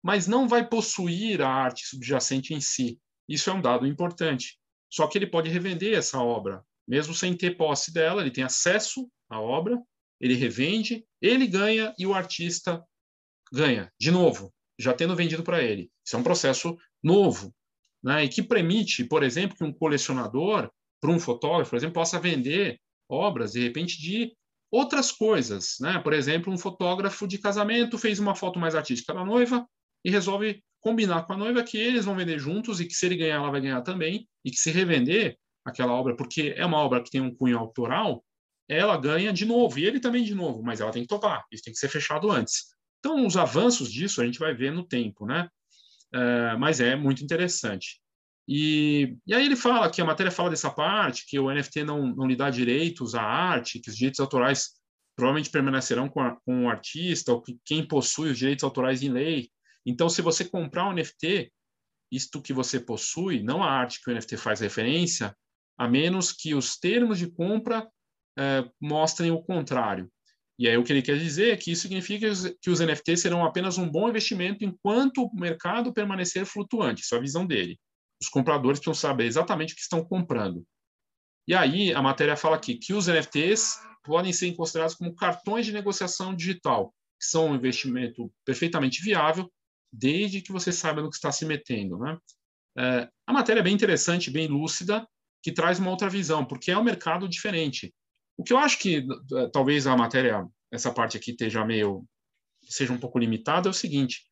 mas 0.04 0.28
não 0.28 0.48
vai 0.48 0.68
possuir 0.68 1.42
a 1.42 1.48
arte 1.48 1.86
subjacente 1.86 2.54
em 2.54 2.60
si. 2.60 3.00
Isso 3.30 3.50
é 3.50 3.54
um 3.54 3.62
dado 3.62 3.88
importante. 3.88 4.60
Só 4.90 5.08
que 5.08 5.18
ele 5.18 5.28
pode 5.28 5.50
revender 5.50 5.98
essa 5.98 6.20
obra 6.20 6.66
mesmo 6.88 7.14
sem 7.14 7.36
ter 7.36 7.58
posse 7.58 7.94
dela, 7.94 8.22
ele 8.22 8.32
tem 8.32 8.44
acesso 8.44 9.12
à 9.30 9.42
obra, 9.42 9.78
ele 10.22 10.36
revende, 10.36 11.06
ele 11.22 11.46
ganha 11.46 11.94
e 12.00 12.08
o 12.08 12.14
artista 12.14 12.82
ganha, 13.52 13.92
de 14.00 14.10
novo, 14.10 14.54
já 14.80 14.94
tendo 14.94 15.16
vendido 15.16 15.44
para 15.44 15.62
ele. 15.62 15.92
Isso 16.06 16.16
é 16.16 16.20
um 16.20 16.24
processo 16.24 16.78
novo, 17.04 17.54
né? 18.02 18.24
e 18.24 18.30
que 18.30 18.42
permite, 18.42 19.04
por 19.04 19.22
exemplo, 19.22 19.58
que 19.58 19.64
um 19.64 19.74
colecionador, 19.74 20.72
para 21.02 21.12
um 21.12 21.20
fotógrafo, 21.20 21.70
por 21.70 21.78
exemplo, 21.78 21.94
possa 21.94 22.20
vender 22.20 22.80
obras, 23.10 23.52
de 23.52 23.62
repente, 23.62 24.02
de 24.02 24.36
outras 24.72 25.12
coisas. 25.12 25.78
Né? 25.80 26.00
Por 26.00 26.14
exemplo, 26.14 26.52
um 26.52 26.58
fotógrafo 26.58 27.28
de 27.28 27.38
casamento 27.38 27.98
fez 27.98 28.20
uma 28.20 28.36
foto 28.36 28.60
mais 28.60 28.76
artística 28.76 29.14
da 29.14 29.26
noiva 29.26 29.68
e 30.04 30.12
resolve 30.12 30.64
combinar 30.80 31.24
com 31.24 31.34
a 31.34 31.38
noiva 31.38 31.64
que 31.64 31.78
eles 31.78 32.06
vão 32.06 32.16
vender 32.16 32.40
juntos 32.40 32.80
e 32.80 32.86
que 32.86 32.94
se 32.94 33.06
ele 33.06 33.18
ganhar, 33.18 33.36
ela 33.36 33.52
vai 33.52 33.62
ganhar 33.62 33.82
também, 33.82 34.28
e 34.46 34.52
que 34.52 34.58
se 34.58 34.72
revender, 34.72 35.38
aquela 35.66 35.92
obra, 35.92 36.16
porque 36.16 36.54
é 36.56 36.66
uma 36.66 36.78
obra 36.78 37.04
que 37.04 37.10
tem 37.10 37.20
um 37.20 37.34
cunho 37.34 37.58
autoral, 37.58 38.24
ela 38.70 38.96
ganha 38.98 39.34
de 39.34 39.46
novo, 39.46 39.80
e 39.80 39.86
ele 39.86 40.00
também 40.00 40.24
de 40.24 40.34
novo, 40.34 40.64
mas 40.64 40.80
ela 40.80 40.92
tem 40.92 41.02
que 41.02 41.08
topar, 41.08 41.44
isso 41.52 41.64
tem 41.64 41.74
que 41.74 41.80
ser 41.80 41.90
fechado 41.90 42.32
antes. 42.32 42.68
Então, 43.00 43.26
os 43.26 43.36
avanços 43.36 43.92
disso 43.92 44.22
a 44.22 44.26
gente 44.26 44.40
vai 44.40 44.54
ver 44.54 44.72
no 44.72 44.86
tempo, 44.86 45.26
né? 45.26 45.50
É, 46.14 46.56
mas 46.58 46.80
é 46.80 46.96
muito 46.96 47.24
interessante. 47.24 48.02
E, 48.48 49.18
e 49.28 49.34
aí 49.34 49.46
ele 49.46 49.58
fala 49.58 49.90
que 49.90 50.02
a 50.02 50.06
matéria 50.06 50.32
fala 50.32 50.50
dessa 50.50 50.70
parte, 50.70 51.26
que 51.28 51.38
o 51.38 51.52
NFT 51.52 51.84
não, 51.84 52.08
não 52.16 52.26
lhe 52.26 52.36
dá 52.36 52.50
direitos 52.50 53.14
à 53.14 53.22
arte, 53.22 53.80
que 53.80 53.90
os 53.90 53.96
direitos 53.96 54.20
autorais 54.20 54.70
provavelmente 55.18 55.50
permanecerão 55.50 56.08
com, 56.08 56.22
a, 56.22 56.36
com 56.42 56.66
o 56.66 56.70
artista, 56.70 57.34
ou 57.34 57.42
que 57.42 57.58
quem 57.66 57.86
possui 57.86 58.30
os 58.30 58.38
direitos 58.38 58.64
autorais 58.64 59.02
em 59.02 59.10
lei. 59.10 59.50
Então, 59.86 60.08
se 60.08 60.22
você 60.22 60.46
comprar 60.46 60.88
um 60.88 60.94
NFT, 60.94 61.52
isto 62.12 62.42
que 62.42 62.54
você 62.54 62.80
possui, 62.80 63.44
não 63.44 63.62
a 63.64 63.70
arte 63.70 64.02
que 64.02 64.10
o 64.10 64.14
NFT 64.14 64.38
faz 64.38 64.62
referência, 64.62 65.36
a 65.78 65.88
menos 65.88 66.32
que 66.32 66.56
os 66.56 66.78
termos 66.78 67.20
de 67.20 67.30
compra 67.30 67.88
é, 68.38 68.70
mostrem 68.80 69.32
o 69.32 69.42
contrário. 69.42 70.10
E 70.60 70.68
aí 70.68 70.78
o 70.78 70.84
que 70.84 70.92
ele 70.92 71.02
quer 71.02 71.18
dizer 71.20 71.54
é 71.54 71.58
que 71.58 71.72
isso 71.72 71.84
significa 71.84 72.28
que 72.62 72.70
os 72.70 72.80
NFTs 72.80 73.22
serão 73.22 73.46
apenas 73.46 73.78
um 73.78 73.90
bom 73.90 74.10
investimento 74.10 74.64
enquanto 74.64 75.24
o 75.24 75.36
mercado 75.36 75.94
permanecer 75.94 76.46
flutuante. 76.46 77.04
Isso 77.04 77.14
é 77.14 77.18
a 77.18 77.22
visão 77.22 77.46
dele. 77.46 77.80
Os 78.22 78.30
compradores 78.30 78.80
precisam 78.80 78.94
saber 78.94 79.26
exatamente 79.26 79.74
o 79.74 79.76
que 79.76 79.82
estão 79.82 80.04
comprando. 80.04 80.66
E 81.48 81.54
aí 81.54 81.94
a 81.94 82.02
matéria 82.02 82.36
fala 82.36 82.56
aqui 82.56 82.76
que 82.76 82.94
os 82.94 83.08
NFTs 83.08 83.80
podem 84.04 84.34
ser 84.34 84.54
considerados 84.56 84.96
como 84.96 85.16
cartões 85.16 85.66
de 85.66 85.72
negociação 85.72 86.36
digital, 86.36 86.94
que 87.20 87.26
são 87.26 87.50
um 87.50 87.56
investimento 87.56 88.32
perfeitamente 88.46 89.02
viável, 89.02 89.52
desde 89.92 90.42
que 90.42 90.52
você 90.52 90.72
saiba 90.72 91.02
no 91.02 91.10
que 91.10 91.16
está 91.16 91.32
se 91.32 91.46
metendo. 91.46 91.98
Né? 91.98 92.18
É, 92.78 93.10
a 93.26 93.34
matéria 93.34 93.62
é 93.62 93.64
bem 93.64 93.74
interessante, 93.74 94.32
bem 94.32 94.48
lúcida, 94.48 95.08
que 95.42 95.52
traz 95.52 95.80
uma 95.80 95.92
outra 95.92 96.10
visão, 96.10 96.46
porque 96.46 96.72
é 96.72 96.78
um 96.78 96.84
mercado 96.84 97.28
diferente. 97.28 97.94
O 98.38 98.44
que 98.44 98.54
eu 98.54 98.58
acho 98.58 98.78
que 98.80 98.98
eh, 98.98 99.50
talvez 99.52 99.88
a 99.88 99.96
matéria, 99.98 100.46
essa 100.72 100.94
parte 100.94 101.18
aqui 101.18 101.32
esteja 101.32 101.66
meio 101.66 102.06
seja 102.64 102.94
um 102.94 103.00
pouco 103.00 103.18
limitada 103.18 103.68
é 103.68 103.72
o 103.72 103.74
seguinte: 103.74 104.27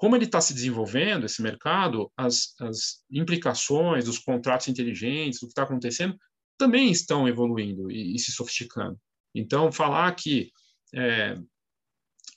como 0.00 0.16
ele 0.16 0.24
está 0.24 0.40
se 0.40 0.54
desenvolvendo 0.54 1.26
esse 1.26 1.42
mercado, 1.42 2.10
as, 2.16 2.54
as 2.58 3.04
implicações 3.10 4.06
dos 4.06 4.18
contratos 4.18 4.66
inteligentes, 4.66 5.42
o 5.42 5.46
que 5.46 5.52
está 5.52 5.64
acontecendo, 5.64 6.16
também 6.56 6.90
estão 6.90 7.28
evoluindo 7.28 7.90
e, 7.90 8.14
e, 8.14 8.18
se 8.18 8.32
sofisticando. 8.32 8.98
Então, 9.34 9.70
falar 9.70 10.10
que 10.14 10.50
é, 10.94 11.36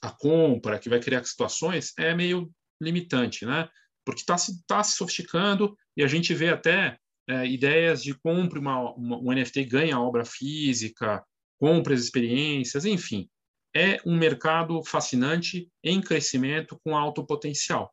a 0.02 0.10
compra 0.10 0.78
que 0.78 0.90
vai 0.90 1.00
criar 1.00 1.24
situações 1.24 1.94
é 1.98 2.14
meio 2.14 2.52
limitante, 2.78 3.46
né? 3.46 3.66
Porque 4.04 4.20
está 4.20 4.36
se, 4.36 4.62
tá 4.66 4.84
se 4.84 4.94
sofisticando 4.94 5.74
e 5.96 6.04
a 6.04 6.06
gente 6.06 6.34
vê 6.34 6.50
até 6.50 6.98
é, 7.26 7.46
ideias 7.46 8.02
de 8.02 8.12
compre 8.12 8.58
uma, 8.58 8.92
uma, 8.92 9.16
um 9.16 9.32
NFT, 9.32 9.64
ganha 9.64 9.98
obra 9.98 10.26
física, 10.26 11.24
compre 11.58 11.94
as 11.94 12.00
experiências, 12.00 12.84
enfim. 12.84 13.26
É 13.76 14.00
um 14.06 14.16
mercado 14.16 14.82
fascinante, 14.84 15.70
em 15.82 16.00
crescimento, 16.00 16.78
com 16.84 16.96
alto 16.96 17.26
potencial. 17.26 17.92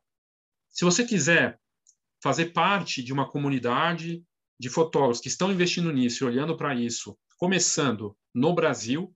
Se 0.70 0.84
você 0.84 1.04
quiser 1.04 1.58
fazer 2.22 2.52
parte 2.52 3.02
de 3.02 3.12
uma 3.12 3.28
comunidade 3.28 4.22
de 4.58 4.68
fotógrafos 4.68 5.20
que 5.20 5.28
estão 5.28 5.50
investindo 5.50 5.92
nisso 5.92 6.22
e 6.22 6.26
olhando 6.26 6.56
para 6.56 6.74
isso, 6.74 7.18
começando 7.36 8.16
no 8.32 8.54
Brasil, 8.54 9.12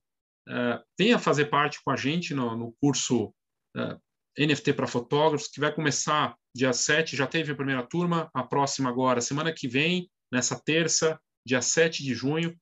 uh, 0.49 0.83
venha 0.99 1.17
fazer 1.17 1.45
parte 1.45 1.81
com 1.81 1.89
a 1.89 1.95
gente 1.95 2.33
no, 2.33 2.55
no 2.55 2.73
curso 2.81 3.33
uh, 3.77 4.01
NFT 4.37 4.73
para 4.73 4.85
fotógrafos, 4.85 5.47
que 5.47 5.61
vai 5.61 5.73
começar 5.73 6.35
dia 6.53 6.73
7, 6.73 7.15
já 7.15 7.25
teve 7.25 7.51
a 7.51 7.55
primeira 7.55 7.87
turma, 7.87 8.29
a 8.33 8.43
próxima 8.43 8.89
agora, 8.89 9.21
semana 9.21 9.53
que 9.53 9.67
vem, 9.67 10.09
nessa 10.31 10.59
terça, 10.59 11.19
dia 11.45 11.61
7 11.61 12.03
de 12.03 12.13
junho. 12.13 12.55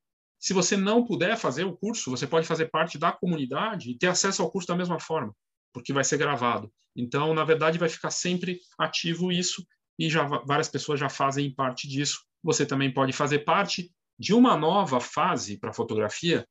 Se 0.46 0.54
você 0.54 0.78
não 0.78 1.04
puder 1.04 1.36
fazer 1.38 1.64
o 1.64 1.76
curso, 1.76 2.12
você 2.12 2.28
pode 2.28 2.46
fazer 2.46 2.70
parte 2.70 3.00
da 3.00 3.12
comunidade 3.12 3.90
e 3.90 3.98
ter 3.98 4.06
acesso 4.06 4.44
ao 4.44 4.52
curso 4.52 4.68
da 4.68 4.76
mesma 4.76 5.00
forma, 5.00 5.36
porque 5.74 5.92
vai 5.92 6.04
ser 6.04 6.18
gravado. 6.18 6.72
Então, 6.96 7.34
na 7.34 7.44
verdade, 7.44 7.80
vai 7.80 7.90
ficar 7.90 8.12
sempre 8.12 8.60
ativo 8.78 9.32
isso 9.32 9.66
e 9.98 10.08
já 10.08 10.24
várias 10.24 10.70
pessoas 10.70 11.00
já 11.00 11.10
fazem 11.10 11.52
parte 11.52 11.88
disso. 11.88 12.24
Você 12.44 12.64
também 12.64 12.94
pode 12.94 13.12
fazer 13.12 13.40
parte 13.40 13.92
de 14.20 14.36
uma 14.36 14.56
nova 14.56 15.00
fase 15.00 15.58
para 15.58 15.74
fotografia 15.74 16.48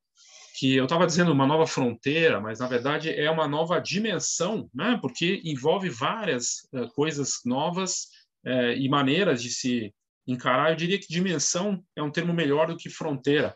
que 0.59 0.75
eu 0.75 0.83
estava 0.83 1.07
dizendo 1.07 1.31
uma 1.31 1.47
nova 1.47 1.65
fronteira, 1.65 2.41
mas 2.41 2.59
na 2.59 2.67
verdade 2.67 3.09
é 3.09 3.31
uma 3.31 3.47
nova 3.47 3.79
dimensão, 3.79 4.69
né? 4.73 4.99
porque 5.01 5.41
envolve 5.45 5.89
várias 5.89 6.67
uh, 6.73 6.89
coisas 6.93 7.39
novas 7.45 8.09
uh, 8.45 8.75
e 8.75 8.89
maneiras 8.89 9.41
de 9.41 9.51
se 9.51 9.95
encarar, 10.27 10.71
eu 10.71 10.75
diria 10.75 10.99
que 10.99 11.07
dimensão 11.07 11.81
é 11.95 12.03
um 12.03 12.11
termo 12.11 12.33
melhor 12.33 12.67
do 12.67 12.75
que 12.75 12.89
fronteira, 12.89 13.55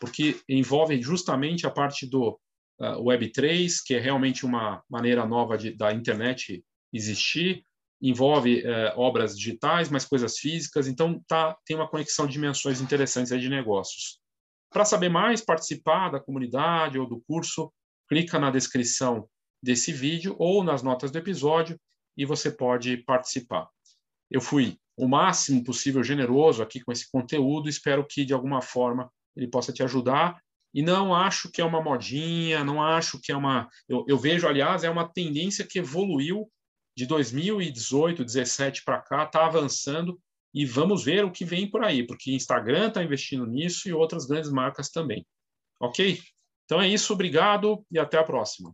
porque 0.00 0.40
envolve 0.48 1.00
justamente 1.00 1.66
a 1.66 1.70
parte 1.70 2.06
do 2.06 2.38
uh, 2.80 3.02
Web3, 3.02 3.76
que 3.84 3.94
é 3.94 3.98
realmente 3.98 4.44
uma 4.44 4.82
maneira 4.88 5.26
nova 5.26 5.56
de, 5.56 5.74
da 5.74 5.92
internet 5.92 6.64
existir, 6.92 7.64
envolve 8.00 8.62
uh, 8.62 8.98
obras 8.98 9.36
digitais, 9.36 9.90
mas 9.90 10.06
coisas 10.06 10.38
físicas, 10.38 10.86
então 10.88 11.22
tá, 11.26 11.56
tem 11.66 11.76
uma 11.76 11.88
conexão 11.88 12.26
de 12.26 12.32
dimensões 12.32 12.80
interessantes 12.80 13.38
de 13.38 13.48
negócios. 13.48 14.18
Para 14.72 14.84
saber 14.84 15.08
mais, 15.08 15.40
participar 15.40 16.10
da 16.10 16.20
comunidade 16.20 16.98
ou 16.98 17.06
do 17.06 17.20
curso, 17.26 17.72
clica 18.08 18.38
na 18.38 18.50
descrição 18.50 19.28
desse 19.62 19.92
vídeo 19.92 20.34
ou 20.38 20.64
nas 20.64 20.82
notas 20.82 21.10
do 21.10 21.18
episódio 21.18 21.78
e 22.16 22.24
você 22.24 22.50
pode 22.50 22.98
participar. 22.98 23.68
Eu 24.30 24.40
fui 24.40 24.78
o 24.96 25.08
máximo 25.08 25.62
possível 25.64 26.02
generoso 26.02 26.62
aqui 26.62 26.80
com 26.80 26.92
esse 26.92 27.10
conteúdo, 27.10 27.68
espero 27.68 28.06
que 28.06 28.24
de 28.24 28.32
alguma 28.32 28.62
forma 28.62 29.10
ele 29.36 29.48
possa 29.48 29.72
te 29.72 29.82
ajudar. 29.82 30.40
E 30.72 30.82
não 30.82 31.14
acho 31.14 31.50
que 31.50 31.60
é 31.60 31.64
uma 31.64 31.82
modinha, 31.82 32.62
não 32.62 32.82
acho 32.82 33.20
que 33.20 33.32
é 33.32 33.36
uma. 33.36 33.68
Eu, 33.88 34.04
eu 34.06 34.16
vejo, 34.16 34.46
aliás, 34.46 34.84
é 34.84 34.90
uma 34.90 35.08
tendência 35.08 35.66
que 35.66 35.80
evoluiu 35.80 36.50
de 36.96 37.06
2018, 37.06 38.18
2017 38.18 38.84
para 38.84 39.00
cá, 39.00 39.24
está 39.24 39.46
avançando 39.46 40.20
e 40.52 40.64
vamos 40.64 41.04
ver 41.04 41.24
o 41.24 41.30
que 41.30 41.44
vem 41.44 41.68
por 41.68 41.84
aí, 41.84 42.06
porque 42.06 42.32
Instagram 42.32 42.88
está 42.88 43.02
investindo 43.02 43.46
nisso 43.46 43.88
e 43.88 43.92
outras 43.92 44.26
grandes 44.26 44.50
marcas 44.50 44.90
também. 44.90 45.26
Ok? 45.80 46.20
Então 46.64 46.80
é 46.80 46.88
isso, 46.88 47.12
obrigado 47.12 47.84
e 47.90 47.98
até 47.98 48.18
a 48.18 48.24
próxima. 48.24 48.72